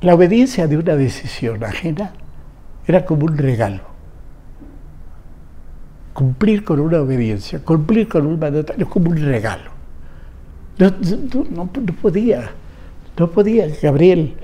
la 0.00 0.14
obediencia 0.14 0.66
de 0.66 0.78
una 0.78 0.96
decisión 0.96 1.62
ajena 1.62 2.12
era 2.86 3.04
como 3.04 3.26
un 3.26 3.36
regalo. 3.36 3.82
Cumplir 6.12 6.64
con 6.64 6.80
una 6.80 7.00
obediencia, 7.00 7.62
cumplir 7.62 8.08
con 8.08 8.26
un 8.26 8.38
mandato, 8.38 8.72
era 8.72 8.84
como 8.86 9.10
un 9.10 9.18
regalo. 9.18 9.70
No, 10.78 11.66
podía, 12.00 12.50
no 13.20 13.30
podía 13.30 13.68
Gabriel, 13.82 14.34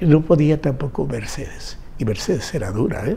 no 0.00 0.22
podía 0.22 0.60
tampoco 0.60 1.06
Mercedes. 1.06 1.76
Y 1.98 2.04
Mercedes 2.04 2.54
era 2.54 2.70
dura, 2.70 3.04
¿eh? 3.04 3.16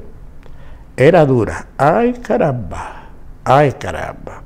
Era 0.98 1.28
dura. 1.28 1.68
Ay 1.78 2.14
caramba, 2.14 3.12
ay 3.44 3.74
caramba. 3.74 4.42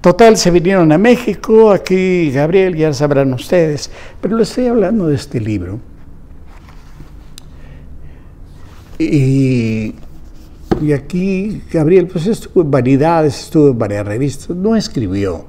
Total, 0.00 0.38
se 0.38 0.50
vinieron 0.50 0.90
a 0.90 0.96
México, 0.96 1.70
aquí 1.70 2.30
Gabriel, 2.30 2.76
ya 2.76 2.94
sabrán 2.94 3.34
ustedes, 3.34 3.90
pero 4.22 4.38
le 4.38 4.44
estoy 4.44 4.68
hablando 4.68 5.06
de 5.08 5.16
este 5.16 5.38
libro. 5.38 5.78
Y, 8.98 9.94
y 10.80 10.92
aquí 10.94 11.62
Gabriel, 11.70 12.06
pues 12.06 12.26
estuvo 12.26 12.62
en 12.62 12.70
Vanidades, 12.70 13.38
estuvo 13.38 13.68
en 13.68 13.78
varias 13.78 14.06
revistas, 14.06 14.56
no 14.56 14.76
escribió, 14.76 15.44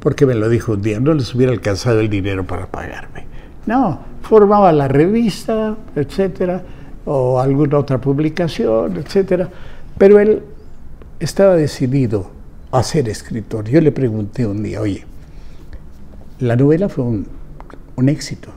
porque 0.00 0.24
me 0.24 0.34
lo 0.34 0.48
dijo 0.48 0.72
un 0.72 0.80
día, 0.80 1.00
no 1.00 1.12
les 1.12 1.34
hubiera 1.34 1.52
alcanzado 1.52 2.00
el 2.00 2.08
dinero 2.08 2.46
para 2.46 2.66
pagarme. 2.66 3.27
No, 3.68 4.00
formaba 4.22 4.72
la 4.72 4.88
revista, 4.88 5.76
etcétera, 5.94 6.62
o 7.04 7.38
alguna 7.38 7.76
otra 7.76 8.00
publicación, 8.00 8.96
etcétera, 8.96 9.50
pero 9.98 10.18
él 10.18 10.42
estaba 11.20 11.54
decidido 11.54 12.30
a 12.72 12.82
ser 12.82 13.10
escritor. 13.10 13.68
Yo 13.68 13.82
le 13.82 13.92
pregunté 13.92 14.46
un 14.46 14.62
día, 14.62 14.80
oye, 14.80 15.04
la 16.38 16.56
novela 16.56 16.88
fue 16.88 17.04
un, 17.04 17.28
éxito, 18.08 18.48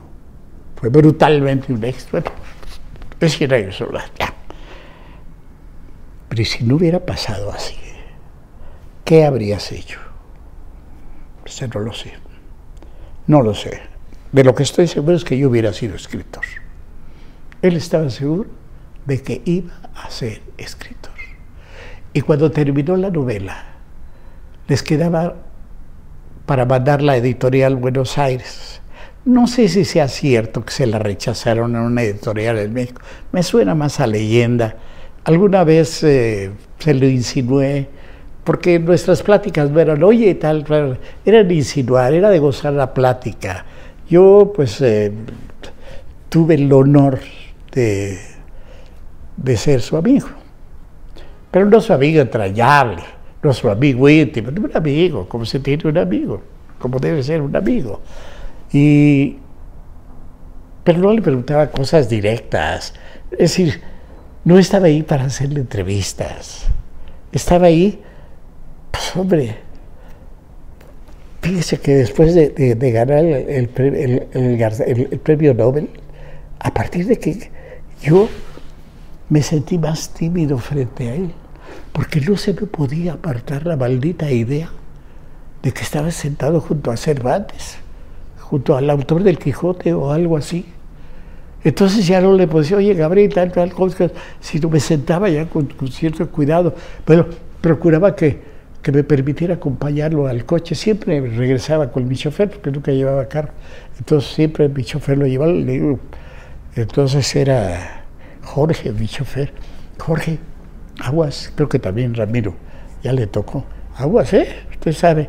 fue 0.76 0.88
brutalmente 0.88 1.74
un 1.74 1.84
éxito. 1.84 2.22
Es 3.20 3.36
que. 3.36 3.46
Pero 3.46 3.70
si 6.46 6.64
no 6.64 6.76
hubiera 6.76 7.04
pasado 7.04 7.52
así, 7.52 7.76
¿qué 9.04 9.26
habrías 9.26 9.72
hecho? 9.72 10.00
Pues 11.42 11.62
no 11.74 11.80
lo 11.80 11.92
sé. 11.92 12.14
No 13.26 13.42
lo 13.42 13.52
sé. 13.52 13.91
De 14.32 14.44
lo 14.44 14.54
que 14.54 14.62
estoy 14.62 14.86
seguro 14.88 15.16
es 15.16 15.24
que 15.24 15.38
yo 15.38 15.48
hubiera 15.48 15.72
sido 15.72 15.94
escritor. 15.94 16.44
Él 17.60 17.76
estaba 17.76 18.10
seguro 18.10 18.50
de 19.06 19.22
que 19.22 19.42
iba 19.44 19.72
a 19.94 20.10
ser 20.10 20.42
escritor. 20.58 21.12
Y 22.12 22.22
cuando 22.22 22.50
terminó 22.50 22.96
la 22.96 23.10
novela, 23.10 23.64
les 24.68 24.82
quedaba 24.82 25.36
para 26.46 26.64
mandar 26.64 27.02
la 27.02 27.16
editorial 27.16 27.76
Buenos 27.76 28.18
Aires. 28.18 28.80
No 29.24 29.46
sé 29.46 29.68
si 29.68 29.84
sea 29.84 30.08
cierto 30.08 30.64
que 30.64 30.72
se 30.72 30.86
la 30.86 30.98
rechazaron 30.98 31.76
en 31.76 31.82
una 31.82 32.02
editorial 32.02 32.58
en 32.58 32.72
México. 32.72 33.00
Me 33.30 33.42
suena 33.42 33.74
más 33.74 34.00
a 34.00 34.06
leyenda 34.06 34.76
Alguna 35.24 35.62
vez 35.62 36.02
eh, 36.02 36.50
se 36.80 36.94
lo 36.94 37.06
insinué, 37.06 37.88
porque 38.42 38.80
nuestras 38.80 39.22
pláticas 39.22 39.70
no 39.70 39.78
eran, 39.78 40.02
oye, 40.02 40.34
tal, 40.34 40.98
eran 41.24 41.50
insinuar, 41.50 42.12
era 42.12 42.28
de 42.28 42.40
gozar 42.40 42.72
la 42.72 42.92
plática. 42.92 43.64
Yo, 44.12 44.52
pues, 44.54 44.78
eh, 44.82 45.10
tuve 46.28 46.56
el 46.56 46.70
honor 46.70 47.18
de, 47.72 48.18
de 49.38 49.56
ser 49.56 49.80
su 49.80 49.96
amigo, 49.96 50.28
pero 51.50 51.64
no 51.64 51.80
su 51.80 51.94
amigo 51.94 52.20
entrañable, 52.20 53.02
no 53.42 53.54
su 53.54 53.70
amigo 53.70 54.06
íntimo, 54.10 54.50
un 54.50 54.70
amigo, 54.74 55.26
como 55.30 55.46
se 55.46 55.60
tiene 55.60 55.88
un 55.88 55.96
amigo, 55.96 56.42
como 56.78 56.98
debe 56.98 57.22
ser 57.22 57.40
un 57.40 57.56
amigo. 57.56 58.02
Y, 58.70 59.38
pero 60.84 60.98
no 60.98 61.10
le 61.14 61.22
preguntaba 61.22 61.68
cosas 61.68 62.10
directas, 62.10 62.92
es 63.30 63.38
decir, 63.38 63.80
no 64.44 64.58
estaba 64.58 64.88
ahí 64.88 65.02
para 65.02 65.24
hacerle 65.24 65.60
entrevistas. 65.60 66.66
Estaba 67.32 67.68
ahí, 67.68 67.98
pues 68.90 69.16
hombre, 69.16 69.56
fíjese 71.42 71.78
que 71.78 71.94
después 71.96 72.34
de, 72.34 72.92
ganar 72.92 73.24
el, 73.24 73.68
premio 73.68 75.52
Nobel, 75.54 75.90
a 76.60 76.72
partir 76.72 77.06
de 77.06 77.18
que 77.18 77.50
yo 78.00 78.28
me 79.28 79.42
sentí 79.42 79.76
más 79.76 80.14
tímido 80.14 80.56
frente 80.58 81.10
a 81.10 81.14
él, 81.14 81.32
porque 81.92 82.20
no 82.20 82.36
se 82.36 82.54
me 82.54 82.62
podía 82.62 83.14
apartar 83.14 83.66
la 83.66 83.76
maldita 83.76 84.30
idea 84.30 84.70
de 85.62 85.72
que 85.72 85.82
estaba 85.82 86.10
sentado 86.10 86.60
junto 86.60 86.90
a 86.90 86.96
Cervantes, 86.96 87.76
junto 88.40 88.76
al 88.76 88.88
autor 88.88 89.22
del 89.22 89.38
Quijote 89.38 89.92
o 89.92 90.12
algo 90.12 90.36
así. 90.36 90.66
Entonces 91.64 92.06
ya 92.06 92.20
no 92.20 92.34
le 92.34 92.46
decir, 92.46 92.76
oye 92.76 92.94
Gabriel, 92.94 93.32
tal, 93.32 93.52
tal 93.52 93.72
cosa, 93.72 94.10
sino 94.40 94.68
me 94.68 94.80
sentaba 94.80 95.28
ya 95.28 95.46
con, 95.46 95.68
cierto 95.90 96.28
cuidado, 96.30 96.74
pero 97.04 97.28
procuraba 97.60 98.16
que, 98.16 98.51
que, 98.82 98.92
me 98.92 99.04
permitiera 99.04 99.54
acompañarlo 99.54 100.26
al 100.26 100.44
coche. 100.44 100.74
Siempre 100.74 101.20
regresaba 101.20 101.90
con 101.90 102.06
mi 102.08 102.16
chofer, 102.16 102.50
porque 102.50 102.70
nunca 102.70 102.92
llevaba 102.92 103.28
carro. 103.28 103.52
Entonces 103.98 104.32
siempre 104.32 104.68
mi 104.68 104.84
chofer 104.84 105.18
lo 105.18 105.26
llevaba. 105.26 105.52
Le 105.52 105.72
digo, 105.72 106.00
entonces 106.74 107.34
era 107.36 108.04
Jorge, 108.42 108.92
mi 108.92 109.06
chofer. 109.06 109.52
Jorge, 109.98 110.38
aguas, 111.00 111.52
creo 111.54 111.68
que 111.68 111.78
también 111.78 112.14
Ramiro, 112.14 112.54
ya 113.02 113.12
le 113.12 113.26
tocó. 113.26 113.64
Aguas, 113.96 114.32
¿eh? 114.34 114.48
Usted 114.70 114.92
sabe. 114.92 115.28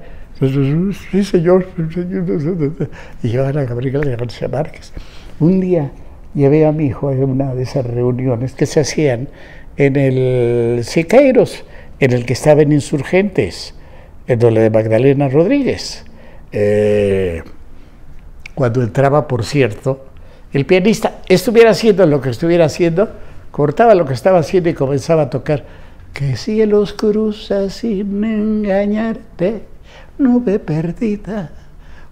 Sí, 1.11 1.23
señor. 1.23 1.67
Y 3.21 3.27
llevaban 3.29 3.57
a 3.57 3.63
Gabriel 3.65 4.17
García 4.17 4.47
Márquez. 4.47 4.91
Un 5.39 5.59
día 5.59 5.91
llevé 6.33 6.65
a 6.65 6.71
mi 6.71 6.87
hijo 6.87 7.09
a 7.09 7.11
una 7.11 7.53
de 7.53 7.63
esas 7.63 7.85
reuniones 7.85 8.53
que 8.53 8.65
se 8.65 8.79
hacían 8.79 9.27
en 9.77 9.95
el 9.95 10.83
Siqueiros, 10.83 11.63
en 11.99 12.11
el 12.11 12.25
que 12.25 12.33
estaban 12.33 12.71
insurgentes, 12.71 13.75
en 14.27 14.39
donde 14.39 14.61
de 14.61 14.69
Magdalena 14.69 15.29
Rodríguez. 15.29 16.05
Eh, 16.51 17.43
cuando 18.55 18.81
entraba, 18.81 19.27
por 19.27 19.43
cierto, 19.43 20.05
el 20.51 20.65
pianista 20.65 21.21
estuviera 21.27 21.71
haciendo 21.71 22.05
lo 22.05 22.21
que 22.21 22.29
estuviera 22.29 22.65
haciendo, 22.65 23.09
cortaba 23.51 23.95
lo 23.95 24.05
que 24.05 24.13
estaba 24.13 24.39
haciendo 24.39 24.69
y 24.69 24.73
comenzaba 24.73 25.23
a 25.23 25.29
tocar. 25.29 25.65
Que 26.13 26.37
cielos 26.37 26.93
cruzas 26.93 27.73
sin 27.73 28.23
engañarte, 28.23 29.63
nube 30.19 30.59
perdida, 30.59 31.51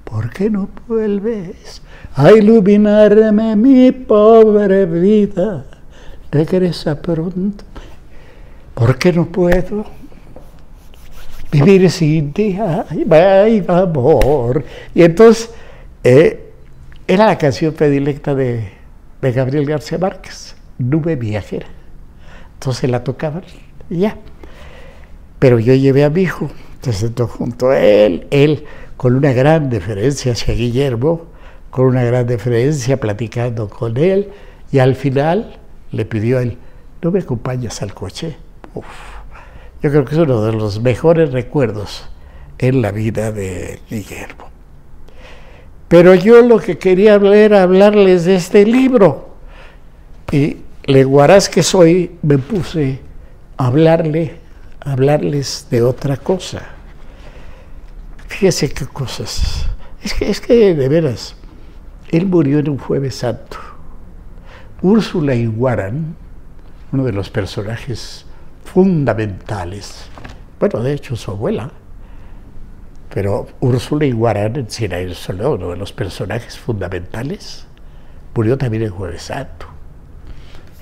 ¿por 0.04 0.32
qué 0.32 0.50
no 0.50 0.70
vuelves? 0.88 1.82
a 2.16 2.32
iluminarme 2.32 3.56
mi 3.56 3.92
pobre 3.92 4.86
vida. 4.86 5.66
Regresa 6.32 7.02
pronto. 7.02 7.70
¿Por 8.74 8.97
qué 8.97 9.13
no 9.13 9.28
puedo 9.28 9.86
vivir 11.51 11.89
sin 11.89 12.34
ti? 12.34 12.57
Ay, 12.59 13.63
amor. 13.67 14.63
Y 14.95 15.03
entonces 15.03 15.51
eh, 16.03 16.51
era 17.07 17.26
la 17.26 17.38
canción 17.38 17.74
predilecta 17.74 18.34
de, 18.34 18.69
de 19.22 19.32
Gabriel 19.32 19.65
García 19.65 19.97
Márquez, 19.97 20.55
Nube 20.78 21.15
Viajera. 21.15 21.67
Entonces 22.53 22.89
la 22.89 23.03
tocaban 23.03 23.43
y 23.89 23.99
ya. 23.99 24.17
Pero 25.39 25.59
yo 25.59 25.74
llevé 25.74 26.03
a 26.03 26.09
mi 26.09 26.22
hijo, 26.22 26.49
se 26.82 26.93
sentó 26.93 27.28
junto 27.28 27.69
a 27.69 27.80
él, 27.80 28.28
él 28.32 28.65
con 28.97 29.15
una 29.15 29.34
gran 29.34 29.69
deferencia 29.69 30.34
hacia 30.34 30.53
Guillermo, 30.53 31.26
con 31.72 31.88
una 31.88 32.03
gran 32.03 32.28
deferencia, 32.28 32.99
platicando 32.99 33.67
con 33.67 33.97
él, 33.97 34.30
y 34.72 34.78
al 34.78 34.93
final 34.93 35.57
le 35.91 36.05
pidió 36.05 36.38
a 36.38 36.43
él, 36.43 36.57
¿no 37.01 37.09
me 37.09 37.19
acompañas 37.19 37.82
al 37.82 37.95
coche? 37.95 38.38
Yo 38.74 39.89
creo 39.89 40.05
que 40.05 40.15
es 40.15 40.22
uno 40.22 40.41
de 40.43 40.53
los 40.53 40.82
mejores 40.82 41.32
recuerdos 41.32 42.07
en 42.57 42.82
la 42.82 42.91
vida 42.91 43.32
de 43.32 43.80
Guillermo. 43.89 44.49
Pero 45.88 46.15
yo 46.15 46.41
lo 46.41 46.59
que 46.59 46.78
quería 46.78 47.15
era 47.15 47.63
hablarles 47.63 48.26
de 48.26 48.36
este 48.36 48.65
libro. 48.65 49.36
Y 50.32 50.57
leguarás 50.86 51.49
que 51.49 51.63
soy, 51.63 52.11
me 52.22 52.38
puse 52.38 52.99
a 53.57 53.67
hablarle, 53.67 54.36
hablarles 54.80 55.67
de 55.69 55.82
otra 55.82 56.15
cosa. 56.17 56.61
Fíjese 58.28 58.69
qué 58.69 58.86
cosas. 58.86 59.65
Es 60.01 60.13
que, 60.13 60.30
es 60.30 60.39
que 60.39 60.74
de 60.74 60.88
veras, 60.88 61.36
él 62.09 62.26
murió 62.26 62.59
en 62.59 62.69
un 62.69 62.78
jueves 62.78 63.15
santo. 63.15 63.57
Úrsula 64.82 65.36
Iguaran, 65.36 66.15
uno 66.91 67.03
de 67.03 67.11
los 67.11 67.30
personajes 67.30 68.26
fundamentales, 68.74 70.05
bueno, 70.59 70.82
de 70.82 70.93
hecho 70.93 71.17
su 71.17 71.32
abuela, 71.32 71.72
pero 73.13 73.47
Úrsula 73.59 74.05
Iguarán 74.05 74.55
en 74.55 74.69
Sinaí 74.69 75.13
solo 75.13 75.55
uno 75.55 75.72
de 75.72 75.76
los 75.76 75.91
personajes 75.91 76.57
fundamentales, 76.57 77.67
murió 78.34 78.57
también 78.57 78.84
en 78.84 78.89
jueves 78.91 79.24
santo. 79.24 79.65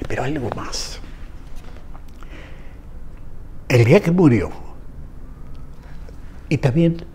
Pero 0.08 0.24
algo 0.24 0.50
más. 0.56 1.00
El 3.68 3.86
día 3.86 4.00
que 4.00 4.12
murió, 4.12 4.52
y 6.48 6.58
también 6.60 7.06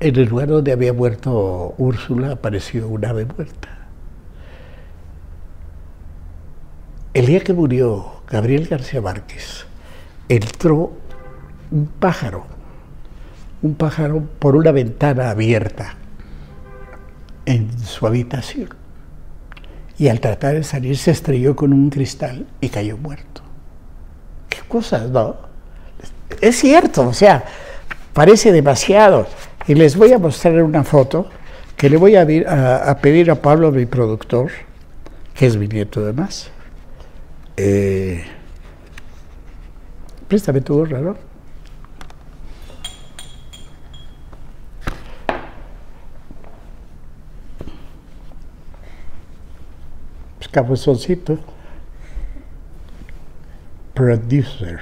en 0.00 0.16
el 0.16 0.28
lugar 0.28 0.48
donde 0.48 0.72
había 0.72 0.92
muerto 0.92 1.74
Úrsula 1.78 2.32
apareció 2.32 2.88
un 2.88 3.04
ave 3.04 3.26
muerta. 3.26 3.68
El 7.14 7.26
día 7.26 7.40
que 7.40 7.52
murió 7.52 8.22
Gabriel 8.28 8.66
García 8.68 9.00
Márquez, 9.00 9.66
entró 10.30 10.92
un 11.72 11.86
pájaro, 11.86 12.44
un 13.62 13.74
pájaro 13.74 14.22
por 14.38 14.54
una 14.54 14.70
ventana 14.70 15.30
abierta 15.30 15.96
en 17.46 17.76
su 17.80 18.06
habitación. 18.06 18.68
Y 19.98 20.08
al 20.08 20.20
tratar 20.20 20.54
de 20.54 20.62
salir 20.62 20.96
se 20.96 21.10
estrelló 21.10 21.56
con 21.56 21.72
un 21.72 21.90
cristal 21.90 22.46
y 22.60 22.68
cayó 22.68 22.96
muerto. 22.96 23.42
¿Qué 24.48 24.60
cosas, 24.68 25.10
no? 25.10 25.36
Es 26.40 26.60
cierto, 26.60 27.08
o 27.08 27.12
sea, 27.12 27.44
parece 28.12 28.52
demasiado. 28.52 29.26
Y 29.66 29.74
les 29.74 29.96
voy 29.96 30.12
a 30.12 30.18
mostrar 30.18 30.62
una 30.62 30.84
foto 30.84 31.28
que 31.76 31.90
le 31.90 31.96
voy 31.96 32.14
a, 32.14 32.24
pedir 33.02 33.30
a 33.32 33.34
Pablo, 33.34 33.72
mi 33.72 33.84
productor, 33.84 34.52
que 35.34 35.46
es 35.46 35.56
mi 35.56 35.66
nieto 35.66 36.00
además. 36.00 36.50
Eh, 37.56 38.24
préstame 40.30 40.60
tu 40.60 40.74
gorra, 40.74 41.00
¿no? 41.00 41.16
Pues 50.38 50.48
cabezoncito. 50.52 51.36
Producer. 53.92 54.78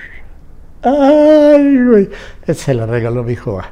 Ay, 0.83 1.83
güey. 1.83 2.11
Se 2.55 2.75
lo 2.75 2.85
regaló 2.85 3.25
mi 3.25 3.33
hijo. 3.33 3.63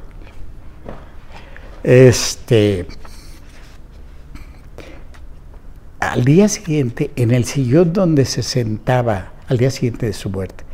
Este. 1.83 2.87
Al 5.99 6.25
día 6.25 6.49
siguiente, 6.49 7.11
en 7.15 7.29
el 7.29 7.45
sillón 7.45 7.93
donde 7.93 8.25
se 8.25 8.41
sentaba, 8.41 9.33
al 9.47 9.59
día 9.59 9.69
siguiente 9.69 10.07
de 10.07 10.13
su 10.13 10.31
muerte, 10.31 10.66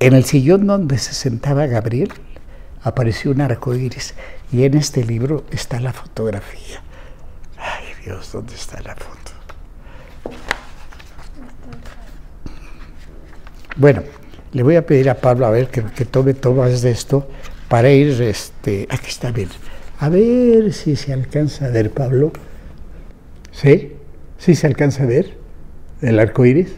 en 0.00 0.14
el 0.14 0.24
sillón 0.24 0.66
donde 0.66 0.98
se 0.98 1.14
sentaba 1.14 1.66
Gabriel, 1.66 2.12
apareció 2.82 3.30
un 3.30 3.40
arco 3.40 3.74
iris. 3.74 4.14
Y 4.52 4.64
en 4.64 4.74
este 4.74 5.04
libro 5.04 5.44
está 5.50 5.80
la 5.80 5.92
fotografía. 5.92 6.82
Ay, 7.58 7.86
Dios, 8.04 8.30
¿dónde 8.32 8.54
está 8.54 8.80
la 8.82 8.94
foto? 8.94 9.32
Bueno, 13.76 14.02
le 14.52 14.62
voy 14.62 14.76
a 14.76 14.86
pedir 14.86 15.10
a 15.10 15.16
Pablo 15.16 15.46
a 15.46 15.50
ver 15.50 15.68
que, 15.68 15.82
tome 16.04 16.32
tomas 16.32 16.80
de 16.80 16.90
esto 16.90 17.28
para 17.68 17.90
ir, 17.90 18.22
este, 18.22 18.86
aquí 18.88 19.08
está 19.08 19.30
bien. 19.32 19.48
A 19.98 20.08
ver 20.08 20.72
si 20.72 20.96
se 20.96 21.12
alcanza 21.12 21.66
a 21.66 21.70
ver, 21.70 21.90
Pablo. 21.90 22.32
¿Sí? 23.50 23.94
¿Sí 24.38 24.54
se 24.54 24.66
alcanza 24.66 25.02
a 25.02 25.06
ver 25.06 25.36
el 26.00 26.18
arco 26.18 26.44
iris? 26.44 26.76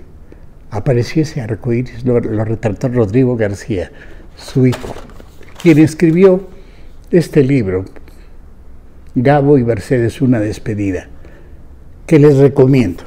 Apareció 0.70 1.22
ese 1.22 1.40
arco 1.40 1.72
iris, 1.72 2.04
lo, 2.04 2.20
retrató 2.20 2.88
Rodrigo 2.88 3.36
García, 3.36 3.90
su 4.36 4.66
hijo, 4.66 4.94
quien 5.62 5.78
escribió 5.78 6.48
este 7.10 7.42
libro, 7.42 7.84
Gabo 9.14 9.58
y 9.58 9.64
Mercedes, 9.64 10.20
una 10.20 10.40
despedida, 10.40 11.08
que 12.06 12.18
les 12.18 12.36
recomiendo. 12.36 13.04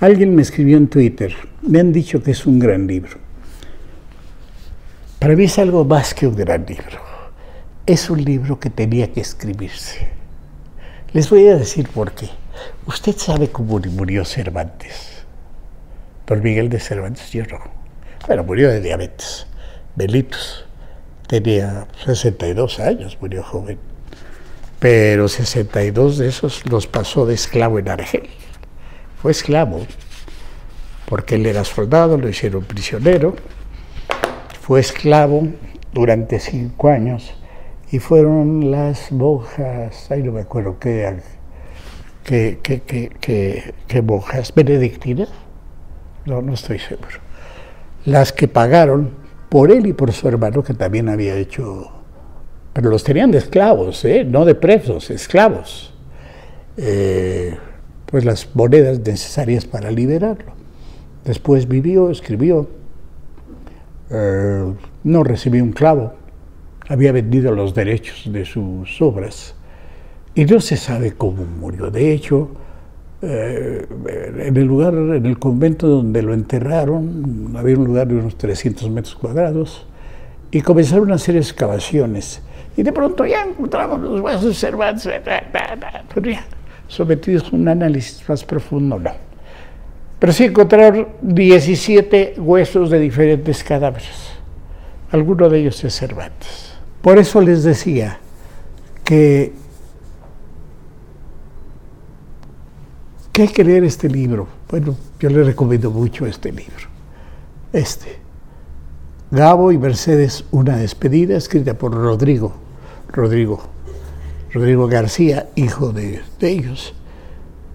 Alguien 0.00 0.34
me 0.34 0.42
escribió 0.42 0.76
en 0.76 0.88
Twitter, 0.88 1.34
me 1.62 1.80
han 1.80 1.92
dicho 1.92 2.22
que 2.22 2.30
es 2.30 2.46
un 2.46 2.58
gran 2.58 2.86
libro. 2.86 3.18
Para 5.18 5.34
mí 5.34 5.44
es 5.44 5.58
algo 5.58 5.84
más 5.84 6.14
que 6.14 6.28
un 6.28 6.36
gran 6.36 6.64
libro. 6.64 7.08
Es 7.84 8.08
un 8.08 8.22
libro 8.22 8.60
que 8.60 8.70
tenía 8.70 9.12
que 9.12 9.20
escribirse. 9.20 10.08
Les 11.12 11.28
voy 11.28 11.48
a 11.48 11.56
decir 11.56 11.88
por 11.88 12.12
qué. 12.12 12.28
Usted 12.86 13.16
sabe 13.16 13.48
cómo 13.48 13.80
murió 13.80 14.24
Cervantes 14.24 15.17
por 16.28 16.42
Miguel 16.42 16.68
de 16.68 16.78
Cervantes, 16.78 17.34
no. 17.50 17.58
Bueno, 18.26 18.44
murió 18.44 18.68
de 18.68 18.82
diabetes, 18.82 19.46
Belitos. 19.96 20.66
Tenía 21.26 21.88
62 22.04 22.80
años, 22.80 23.16
murió 23.18 23.42
joven. 23.42 23.78
Pero 24.78 25.28
62 25.28 26.18
de 26.18 26.28
esos 26.28 26.70
los 26.70 26.86
pasó 26.86 27.24
de 27.24 27.32
esclavo 27.32 27.78
en 27.78 27.88
Argel. 27.88 28.28
Fue 29.22 29.32
esclavo, 29.32 29.86
porque 31.06 31.36
él 31.36 31.46
era 31.46 31.64
soldado, 31.64 32.18
lo 32.18 32.28
hicieron 32.28 32.62
prisionero. 32.62 33.34
Fue 34.60 34.80
esclavo 34.80 35.48
durante 35.94 36.40
cinco 36.40 36.88
años 36.88 37.32
y 37.90 38.00
fueron 38.00 38.70
las 38.70 39.10
monjas, 39.12 40.10
ahí 40.10 40.22
no 40.22 40.32
me 40.32 40.42
acuerdo 40.42 40.78
qué, 40.78 41.22
qué, 42.22 42.58
qué, 42.62 43.10
qué, 43.18 43.74
qué 43.86 44.02
monjas, 44.02 44.54
benedictinas 44.54 45.30
no, 46.28 46.42
no 46.42 46.52
estoy 46.52 46.78
seguro. 46.78 47.18
Las 48.04 48.32
que 48.32 48.46
pagaron 48.46 49.10
por 49.48 49.72
él 49.72 49.86
y 49.86 49.92
por 49.92 50.12
su 50.12 50.28
hermano, 50.28 50.62
que 50.62 50.74
también 50.74 51.08
había 51.08 51.34
hecho, 51.34 51.90
pero 52.72 52.90
los 52.90 53.02
tenían 53.02 53.30
de 53.30 53.38
esclavos, 53.38 54.04
¿eh? 54.04 54.24
no 54.24 54.44
de 54.44 54.54
presos, 54.54 55.10
esclavos, 55.10 55.94
eh, 56.76 57.56
pues 58.06 58.24
las 58.24 58.54
monedas 58.54 59.00
necesarias 59.00 59.64
para 59.64 59.90
liberarlo. 59.90 60.52
Después 61.24 61.66
vivió, 61.66 62.10
escribió, 62.10 62.68
eh, 64.10 64.72
no 65.04 65.24
recibió 65.24 65.64
un 65.64 65.72
clavo, 65.72 66.14
había 66.88 67.12
vendido 67.12 67.52
los 67.52 67.74
derechos 67.74 68.32
de 68.32 68.44
sus 68.44 69.00
obras 69.02 69.54
y 70.34 70.44
no 70.44 70.60
se 70.60 70.76
sabe 70.76 71.12
cómo 71.12 71.44
murió. 71.44 71.90
De 71.90 72.12
hecho, 72.12 72.50
eh, 73.22 73.86
en 74.38 74.56
el 74.56 74.64
lugar, 74.64 74.94
en 74.94 75.26
el 75.26 75.38
convento 75.38 75.88
donde 75.88 76.22
lo 76.22 76.34
enterraron, 76.34 77.54
había 77.56 77.76
un 77.76 77.84
lugar 77.84 78.08
de 78.08 78.16
unos 78.16 78.36
300 78.36 78.90
metros 78.90 79.14
cuadrados, 79.14 79.86
y 80.50 80.60
comenzaron 80.60 81.12
a 81.12 81.16
hacer 81.16 81.36
excavaciones. 81.36 82.40
Y 82.76 82.82
de 82.82 82.92
pronto 82.92 83.26
ya 83.26 83.44
encontramos 83.44 84.00
los 84.00 84.20
huesos 84.20 84.56
Cervantes, 84.58 85.20
pero 86.14 86.30
ya 86.30 86.44
sometidos 86.86 87.52
a 87.52 87.56
un 87.56 87.68
análisis 87.68 88.26
más 88.28 88.44
profundo, 88.44 88.98
no. 88.98 89.10
Pero 90.18 90.32
sí 90.32 90.44
encontraron 90.44 91.08
17 91.22 92.34
huesos 92.38 92.90
de 92.90 92.98
diferentes 92.98 93.62
cadáveres. 93.62 94.32
Alguno 95.12 95.48
de 95.48 95.60
ellos 95.60 95.82
es 95.84 95.94
Cervantes. 95.94 96.74
Por 97.02 97.18
eso 97.18 97.40
les 97.40 97.62
decía 97.62 98.18
que 99.04 99.52
hay 103.42 103.48
que 103.48 103.64
leer 103.64 103.84
este 103.84 104.08
libro? 104.08 104.48
Bueno, 104.70 104.96
yo 105.20 105.30
le 105.30 105.42
recomiendo 105.42 105.90
mucho 105.90 106.26
este 106.26 106.50
libro. 106.50 106.88
Este. 107.72 108.18
Gabo 109.30 109.72
y 109.72 109.78
Mercedes, 109.78 110.44
una 110.50 110.76
despedida, 110.76 111.36
escrita 111.36 111.74
por 111.74 111.92
Rodrigo, 111.92 112.54
Rodrigo, 113.12 113.60
Rodrigo 114.52 114.88
García, 114.88 115.50
hijo 115.54 115.92
de, 115.92 116.22
de 116.40 116.50
ellos. 116.50 116.94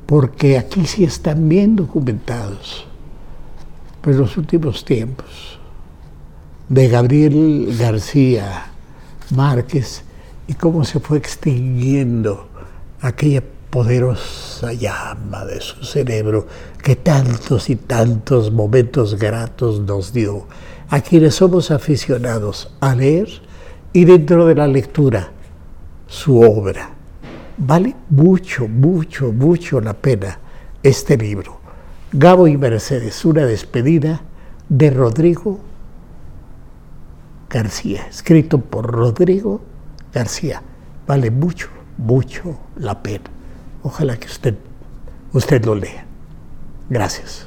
Porque 0.08 0.58
aquí 0.58 0.86
sí 0.86 1.04
están 1.04 1.48
bien 1.48 1.76
documentados, 1.76 2.88
pues 4.02 4.16
los 4.16 4.36
últimos 4.38 4.84
tiempos, 4.84 5.60
de 6.70 6.88
Gabriel 6.88 7.76
García 7.80 8.66
Márquez 9.30 10.04
y 10.48 10.54
cómo 10.54 10.84
se 10.84 11.00
fue 11.00 11.18
extinguiendo 11.18 12.48
aquella 13.02 13.44
poderosa 13.74 14.72
llama 14.74 15.46
de 15.46 15.60
su 15.60 15.84
cerebro 15.84 16.46
que 16.84 16.96
tantos 16.96 17.72
y 17.72 17.76
tantos 17.76 18.52
momentos 18.52 19.18
gratos 19.18 19.80
nos 19.80 20.14
dio 20.14 20.46
a 20.90 21.02
quienes 21.02 21.34
somos 21.34 21.72
aficionados 21.72 22.72
a 22.82 22.94
leer 22.94 23.28
y 23.92 24.06
dentro 24.06 24.46
de 24.46 24.54
la 24.54 24.68
lectura 24.68 25.32
su 26.06 26.40
obra. 26.40 26.92
Vale 27.58 27.96
mucho, 28.12 28.68
mucho, 28.68 29.32
mucho 29.32 29.82
la 29.82 29.94
pena 29.94 30.38
este 30.84 31.18
libro. 31.18 31.58
Gabo 32.12 32.48
y 32.48 32.58
Mercedes, 32.58 33.26
una 33.26 33.44
despedida 33.48 34.22
de 34.70 34.92
Rodrigo 34.92 35.60
García, 37.50 38.06
escrito 38.08 38.60
por 38.60 38.86
Rodrigo 38.86 39.62
García. 40.14 40.62
Vale 41.08 41.32
mucho, 41.32 41.70
mucho 41.98 42.56
la 42.76 43.02
pena. 43.02 43.32
Ojalá 43.84 44.18
que 44.18 44.28
usted, 44.28 44.56
usted 45.34 45.66
lo 45.66 45.76
lea. 45.76 46.06
Gracias. 46.90 47.46